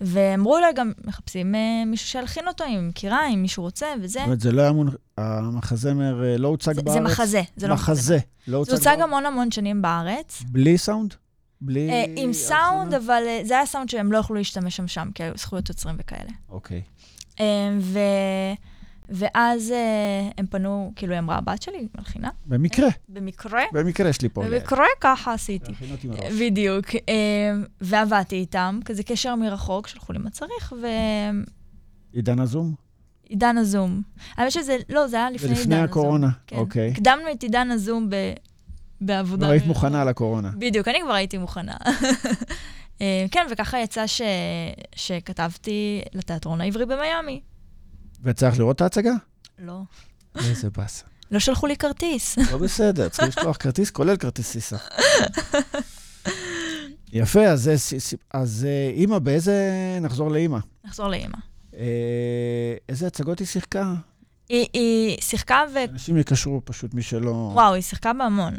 [0.00, 4.18] ואמרו לה גם, מחפשים אה, מישהו שילחין אותו, אם מכירה, אם מישהו רוצה, וזה.
[4.18, 4.88] זאת אומרת, זה לא היה מונ...
[5.18, 6.96] המחזמר אה, לא הוצג זה, בארץ?
[6.96, 7.92] זה מחזה, זה לא מחזה.
[7.92, 8.18] מחזה.
[8.48, 9.00] לא זה הוצג הוצג בארץ?
[9.00, 10.42] המון המון שנים בארץ.
[10.46, 11.14] בלי סאונד?
[11.60, 11.90] בלי...
[11.90, 12.94] אה, עם סאונד?
[12.94, 15.96] אבל אה, זה היה סאונד שהם לא יכלו להשתמש שם שם, כי היו זכויות יוצרים
[15.98, 16.30] וכאלה.
[16.48, 16.82] אוקיי.
[17.40, 17.44] אה,
[17.80, 17.98] ו...
[19.10, 22.30] ואז אה, הם פנו, כאילו, היא אמרה, הבת שלי מלחינה.
[22.46, 22.88] במקרה.
[23.08, 24.42] במקרה, במקרה יש לי פה.
[24.44, 25.72] במקרה ככה עשיתי.
[25.72, 26.32] להכין אותי מראש.
[26.40, 26.86] בדיוק.
[27.08, 30.72] אה, ועבדתי איתם, כזה קשר מרחוק, שלחו לי מה צריך,
[32.12, 32.74] עידן הזום?
[33.28, 34.02] ועידן הזום.
[34.36, 35.72] האמת שזה, לא, זה היה לפני זה עידן הזום.
[35.72, 36.56] לפני הקורונה, כן.
[36.56, 36.90] אוקיי.
[36.90, 38.14] הקדמנו את עידן הזום ב...
[39.00, 39.46] בעבודה.
[39.46, 39.66] לא היית.
[39.66, 40.50] מוכנה לקורונה.
[40.58, 41.76] בדיוק, אני כבר הייתי מוכנה.
[43.00, 44.22] אה, כן, וככה יצא ש...
[44.94, 47.40] שכתבתי לתיאטרון העברי במיאמי.
[48.22, 49.12] וצריך לראות את ההצגה?
[49.58, 49.80] לא.
[50.36, 51.04] איזה באסה.
[51.30, 52.38] לא שלחו לי כרטיס.
[52.52, 54.76] לא בסדר, צריך לשלוח כרטיס, כולל כרטיס טיסה.
[57.12, 59.62] יפה, אז, ס- אז אה, אימא, באיזה...
[60.00, 60.58] נחזור לאימא.
[60.84, 61.36] נחזור לאימא.
[61.76, 63.94] אה, איזה הצגות היא שיחקה?
[64.48, 65.78] היא, היא שיחקה ו...
[65.92, 67.50] אנשים יקשרו פשוט מי שלא...
[67.54, 68.54] וואו, היא שיחקה בהמון.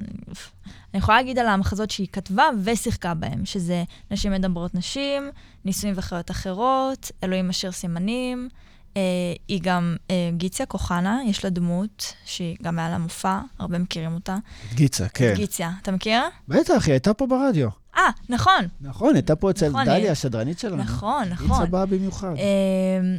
[0.93, 5.29] אני יכולה להגיד על המחזות שהיא כתבה ושיחקה בהם, שזה נשים מדברות נשים,
[5.65, 8.49] נישואים וחיות אחרות, אלוהים אשר סימנים.
[8.97, 9.01] אה,
[9.47, 14.13] היא גם אה, גיציה כוחנה, יש לה דמות, שהיא גם היה לה מופע, הרבה מכירים
[14.13, 14.37] אותה.
[14.69, 15.31] את גיצה, כן.
[15.31, 16.21] את גיציה, אתה מכיר?
[16.47, 17.69] בטח, היא הייתה פה ברדיו.
[17.97, 18.67] אה, נכון.
[18.81, 20.83] נכון, הייתה פה אצל נכון, דליה, השדרנית שלנו.
[20.83, 21.71] נכון, נכון.
[21.71, 22.33] באה במיוחד.
[22.37, 23.17] אה,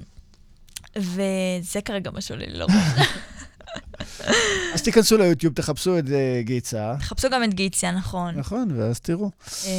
[0.96, 2.72] וזה כרגע מה שעולה לי לראש.
[4.74, 6.94] אז תיכנסו ליוטיוב, תחפשו את אה, גיצה.
[7.00, 8.38] חפשו גם את גיציה, נכון.
[8.38, 9.30] נכון, ואז תראו.
[9.66, 9.70] אה,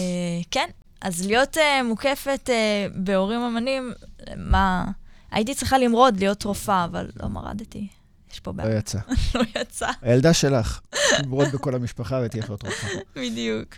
[0.52, 0.65] כן,
[1.02, 3.91] אז להיות אה, מוקפת אה, בהורים אמנים,
[4.38, 4.86] מה...
[5.34, 7.88] הייתי צריכה למרוד להיות רופאה, אבל לא מרדתי.
[8.34, 8.78] יש פה לא בעיה.
[8.78, 9.00] יצא.
[9.36, 10.80] לא יצא, הילדה שלך,
[11.18, 12.90] תמרוד בכל המשפחה ותהיה יכולת רופאה.
[13.16, 13.76] בדיוק.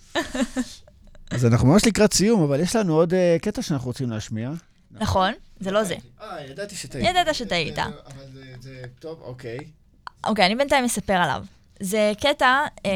[1.31, 4.51] אז אנחנו ממש לקראת סיום, אבל יש לנו עוד אה, קטע שאנחנו רוצים להשמיע.
[4.91, 5.95] נכון, זה לא זה.
[6.21, 7.05] אה, ידעתי שטעית.
[7.09, 7.79] ידעת שטעית.
[7.79, 7.93] אבל
[8.33, 9.57] זה- זה טוב, אוקיי.
[10.25, 11.45] אוקיי, אני בינתיים אספר עליו.
[11.79, 12.91] זה קטע אה,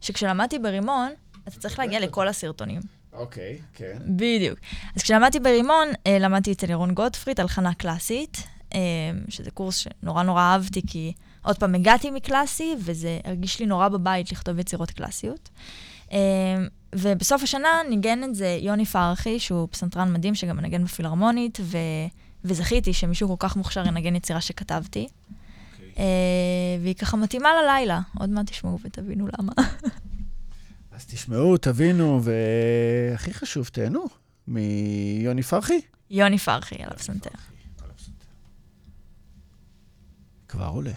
[0.00, 1.10] שכשלמדתי ברימון,
[1.48, 2.80] אתה צריך להגיע לכל הסרטונים.
[3.16, 3.98] אוקיי, כן.
[4.06, 4.58] בדיוק.
[4.96, 8.42] אז כשלמדתי ברימון, אה, למדתי אצל ירון גוטפריד, הלחנה קלאסית,
[8.74, 8.80] אה,
[9.28, 11.12] שזה קורס שנורא נורא אהבתי, כי
[11.42, 15.48] עוד פעם הגעתי מקלאסי, וזה הרגיש לי נורא בבית לכתוב יצירות קלאסיות.
[16.12, 16.18] אה,
[16.94, 21.78] ובסוף השנה ניגן את זה יוני פרחי, שהוא פסנתרן מדהים, שגם מנגן בפילהרמונית, ו...
[22.44, 25.08] וזכיתי שמישהו כל כך מוכשר ינגן יצירה שכתבתי.
[25.98, 26.04] אה,
[26.82, 29.52] והיא ככה מתאימה ללילה, עוד מעט תשמעו ותבינו למה.
[30.96, 34.04] אז תשמעו, תבינו, והכי חשוב, תהנו
[34.48, 35.80] מיוני פרחי.
[36.10, 37.30] יוני פרחי על הפסנתר.
[40.48, 40.92] כבר עולה.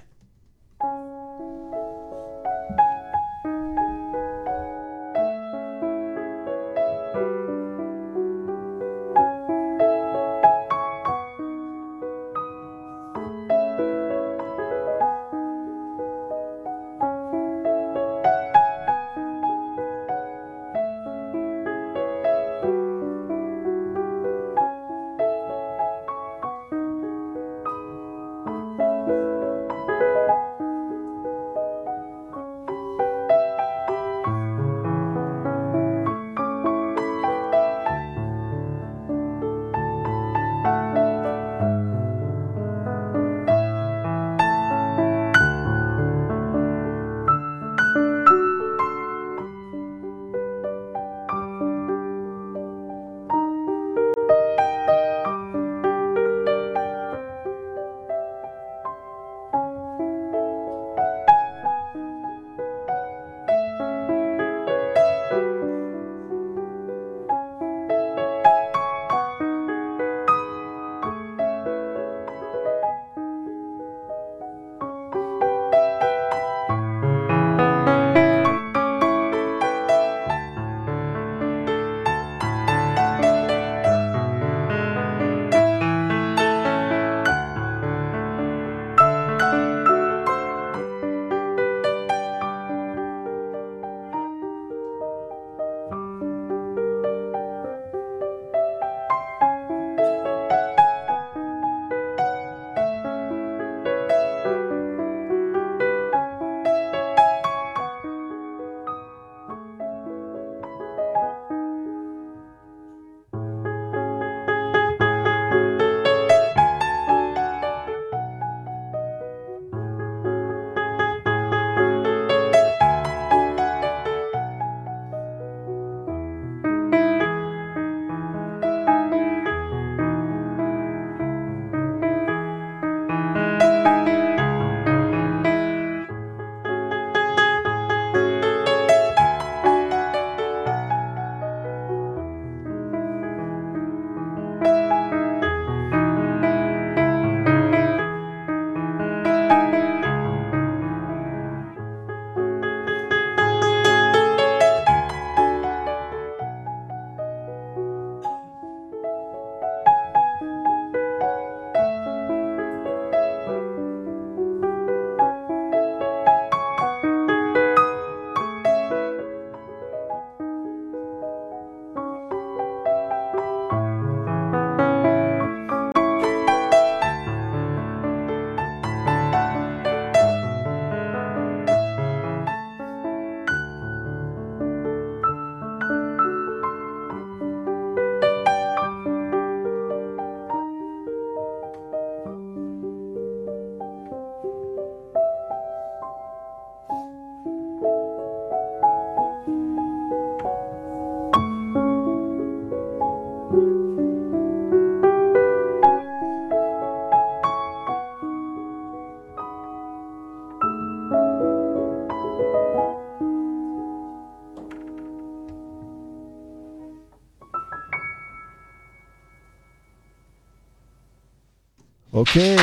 [222.20, 222.58] אוקיי,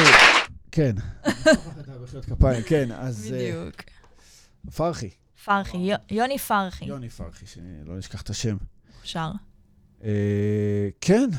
[0.73, 0.97] כן.
[2.67, 3.33] כן, אז...
[3.33, 3.75] אה, בדיוק.
[4.77, 5.11] פרחי,
[5.45, 6.85] פרחי, יו- יוני פרחי.
[6.85, 8.57] יוני פרחי, שלא נשכח את השם.
[9.05, 9.31] שר.
[10.05, 10.11] אה,
[11.01, 11.31] כן,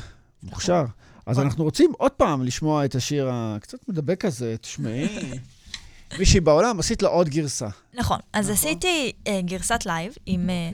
[0.42, 0.84] מוכשר.
[1.26, 5.08] אז אנחנו רוצים עוד פעם לשמוע את השיר הקצת מדבק הזה, תשמעי.
[6.18, 7.68] מישהי בעולם, עשית לו עוד גרסה.
[7.94, 8.18] נכון.
[8.32, 10.70] אז עשיתי אה, גרסת לייב עם אה,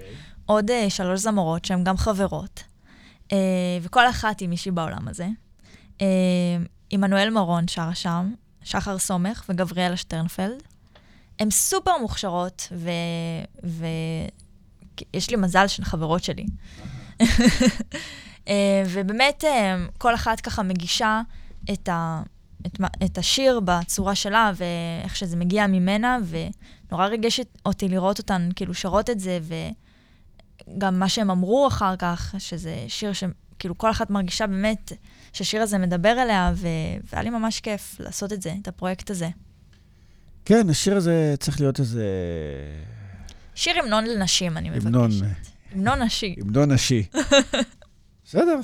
[0.46, 2.62] עוד שלוש זמרות שהן גם חברות,
[3.82, 5.26] וכל אחת עם מישהי בעולם הזה.
[6.90, 8.35] עמנואל מרון שרה שם,
[8.65, 10.62] שחר סומך וגבריאלה שטרנפלד.
[11.39, 12.73] הן סופר מוכשרות,
[15.12, 16.47] ויש לי מזל שהן חברות שלי.
[18.48, 21.23] אה, ובאמת, אה, כל אחת ככה מגישה
[21.73, 22.23] את, ה,
[22.66, 28.74] את, את השיר בצורה שלה, ואיך שזה מגיע ממנה, ונורא ריגש אותי לראות אותן כאילו
[28.74, 29.39] שרות את זה,
[30.69, 33.12] וגם מה שהם אמרו אחר כך, שזה שיר
[33.55, 34.93] שכאילו כל אחת מרגישה באמת
[35.32, 36.68] שהשיר הזה מדבר אליה, ו...
[37.12, 39.28] והיה לי ממש כיף לעשות את זה, את הפרויקט הזה.
[40.44, 42.06] כן, השיר הזה צריך להיות איזה...
[43.55, 44.86] שיר המנון לנשים, אני מבקשת.
[44.86, 45.10] המנון,
[45.72, 46.35] המנון נשי.
[46.40, 47.06] המנון נשי.
[48.24, 48.60] בסדר.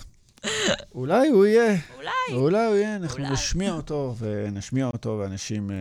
[0.94, 1.76] אולי הוא יהיה.
[1.96, 2.10] אולי.
[2.32, 3.32] אולי הוא יהיה, אנחנו אולי.
[3.32, 5.76] נשמיע אותו, ונשמיע אותו, ואנשים אה,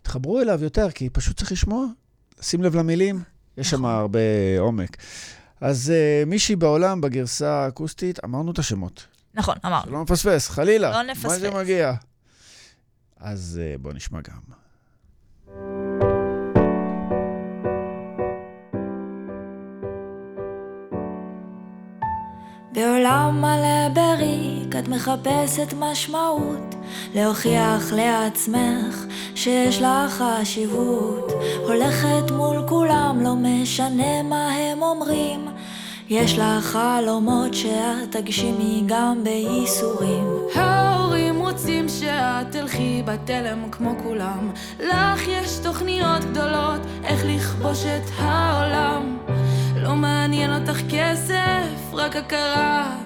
[0.00, 1.86] יתחברו אליו יותר, כי פשוט צריך לשמוע,
[2.40, 3.22] שים לב למילים,
[3.56, 4.18] יש שם הרבה
[4.58, 4.96] עומק.
[5.62, 9.06] אז אה, מישהי בעולם, בגרסה האקוסטית, אמרנו את השמות.
[9.34, 9.86] נכון, אמרנו.
[9.86, 10.90] שלא נפספס, חלילה.
[10.90, 11.40] לא מה נפספס.
[11.40, 11.92] שמגיע.
[13.20, 14.61] אז אה, בואו נשמע גם.
[22.72, 26.74] בעולם מלא בריק את מחפשת משמעות
[27.14, 31.32] להוכיח לעצמך שיש לך חשיבות
[31.66, 35.48] הולכת מול כולם לא משנה מה הם אומרים
[36.08, 44.50] יש לך חלומות שאת תגשימי גם בייסורים ההורים רוצים שאת תלכי בתלם כמו כולם.
[44.80, 49.18] לך יש תוכניות גדולות איך לכבוש את העולם.
[49.82, 52.96] לא מעניין אותך כסף, רק הכרה.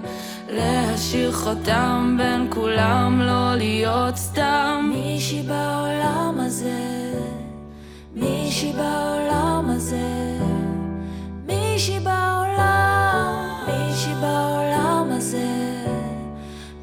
[0.49, 4.91] להשאיר חותם בין כולם, לא להיות סתם.
[4.95, 7.13] מישהי בעולם הזה,
[8.15, 10.39] מישהי בעולם הזה,
[11.47, 13.35] מישהי בעולם,
[13.67, 15.85] מישהי בעולם הזה,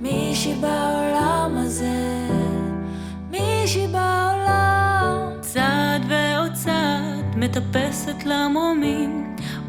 [0.02, 2.28] מישהי בעולם הזה,
[3.32, 5.30] מישהי בעולם.
[5.42, 8.26] צעד ועוד צעד, מטפסת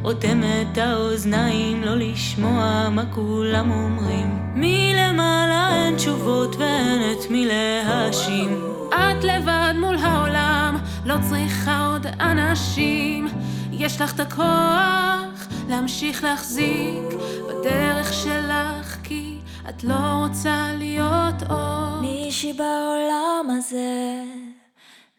[0.05, 4.53] למרומים, אוטמת האוזניים לא לשמוע מה כולם אומרים.
[4.55, 8.61] מלמעלה אין תשובות ואין את מי להאשים.
[8.89, 13.29] את לבד מול העולם, לא צריכה עוד אנשים.
[13.73, 17.05] יש לך את הכוח להמשיך להחזיק
[17.49, 22.01] בדרך שלך, כי את לא רוצה להיות עוד.
[22.01, 24.23] מישהי בעולם הזה,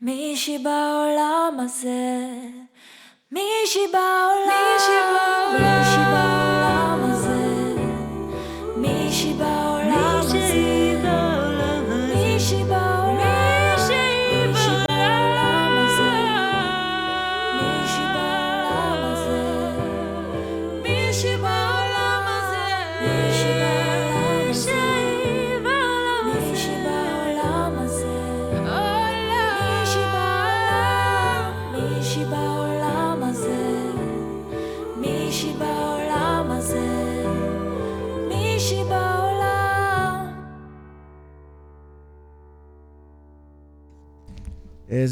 [0.01, 2.27] מישהי בעולם הזה,
[3.31, 6.54] מישהי בעולם, מישהי בעולם הזה,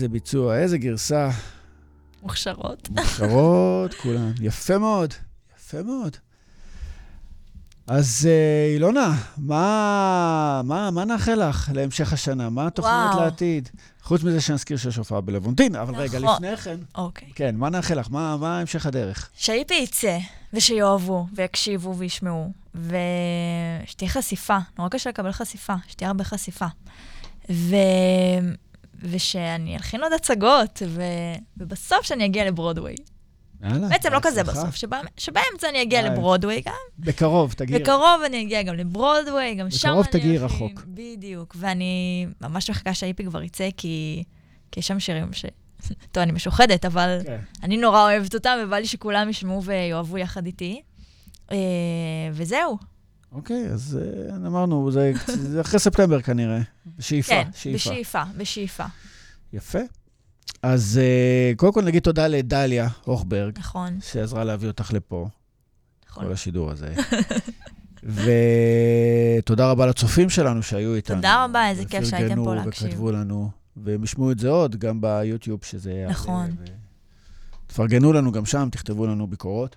[0.04, 1.30] איזה ביצוע, איזה גרסה.
[2.24, 2.90] מוכשרות.
[2.90, 4.32] מוכשרות, כולן.
[4.42, 5.14] יפה מאוד,
[5.58, 6.18] יפה מאוד.
[7.88, 12.50] אז אה, אילונה, מה, מה, מה נאחל לך להמשך השנה?
[12.50, 13.24] מה התוכניות וואו.
[13.24, 13.70] לעתיד?
[14.02, 16.36] חוץ מזה שנזכיר שיש הופעה בלוונטין, אבל רגע, נכון.
[16.36, 17.30] לפני כן, אוקיי.
[17.36, 18.08] כן, מה נאחל לך?
[18.12, 19.30] מה, מה המשך הדרך?
[19.36, 20.18] שהיפי יצא,
[20.54, 24.58] ושיאהבו, ויקשיבו, וישמעו, ושתהיה חשיפה.
[24.78, 26.68] נורא קשה לקבל חשיפה, שתהיה הרבה חשיפה.
[27.50, 27.76] ו...
[29.04, 31.02] ושאני אלחין עוד הצגות, ו...
[31.58, 32.96] ובסוף שאני אגיע לברודוויי.
[33.64, 34.64] יאללה, בעצם לא כזה בהצלחה.
[34.64, 35.02] בסוף, שבא...
[35.18, 36.74] שבאמצע אני אגיע אה, לברודוויי גם.
[37.00, 37.80] בקרוב, תגיעי.
[37.80, 40.38] בקרוב אני אגיע גם לברודוויי, גם שם אני בקרוב תגיעי.
[40.38, 40.84] רחוק.
[40.88, 44.24] בדיוק, ואני ממש מחכה שהאיפי כבר יצא, כי,
[44.72, 45.46] כי יש שם שירים ש...
[46.12, 47.40] טוב, אני משוחדת, אבל כן.
[47.64, 50.82] אני נורא אוהבת אותם, ובא לי שכולם ישמעו ויאהבו יחד איתי.
[51.52, 51.58] אה,
[52.32, 52.93] וזהו.
[53.34, 56.60] אוקיי, אז אה, אמרנו, זה, זה אחרי ספטמבר כנראה.
[56.98, 57.90] בשאיפה, כן, שאיפה.
[57.90, 58.86] בשאיפה, בשאיפה.
[59.54, 59.80] יפה.
[60.64, 65.28] אז אה, קודם כל נגיד תודה לדליה הוכברג, נכון, שעזרה להביא אותך לפה,
[66.10, 66.26] נכון.
[66.26, 66.94] כל השידור הזה.
[69.44, 71.16] ותודה רבה לצופים שלנו שהיו איתנו.
[71.16, 72.88] תודה רבה, איזה כיף שהייתם ופרגנו פה להקשיב.
[72.88, 76.06] וכתבו לנו, והם ישמעו את זה עוד, גם ביוטיוב, שזה...
[76.10, 76.50] נכון.
[76.60, 76.66] ו-
[77.68, 79.76] תפרגנו לנו גם שם, תכתבו לנו ביקורות.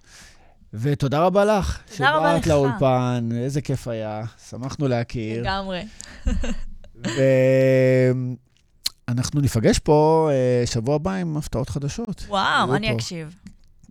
[0.74, 1.78] ותודה רבה לך.
[1.96, 2.44] תודה רבה לך.
[2.44, 5.42] שבאת לאולפן, איזה כיף היה, שמחנו להכיר.
[5.42, 5.82] לגמרי.
[9.08, 12.24] ואנחנו ניפגש פה אה, שבוע הבא עם הפתעות חדשות.
[12.28, 12.94] וואו, אני פה.
[12.94, 13.34] אקשיב.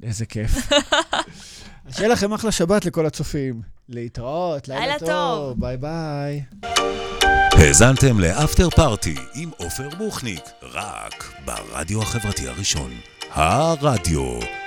[0.03, 0.71] איזה כיף.
[1.85, 3.61] אז שיהיה לכם אחלה שבת לכל הצופים.
[3.89, 5.07] להתראות, לילה לילה טוב.
[5.07, 5.59] טוב.
[5.59, 6.43] ביי ביי.
[7.51, 12.91] האזנתם לאפטר פארטי עם עופר בוחניק, רק ברדיו החברתי הראשון.
[13.31, 14.64] הרדיו.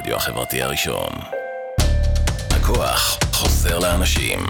[0.00, 1.12] הרדיו החברתי הראשון.
[2.50, 4.46] הכוח חוזר לאנשים.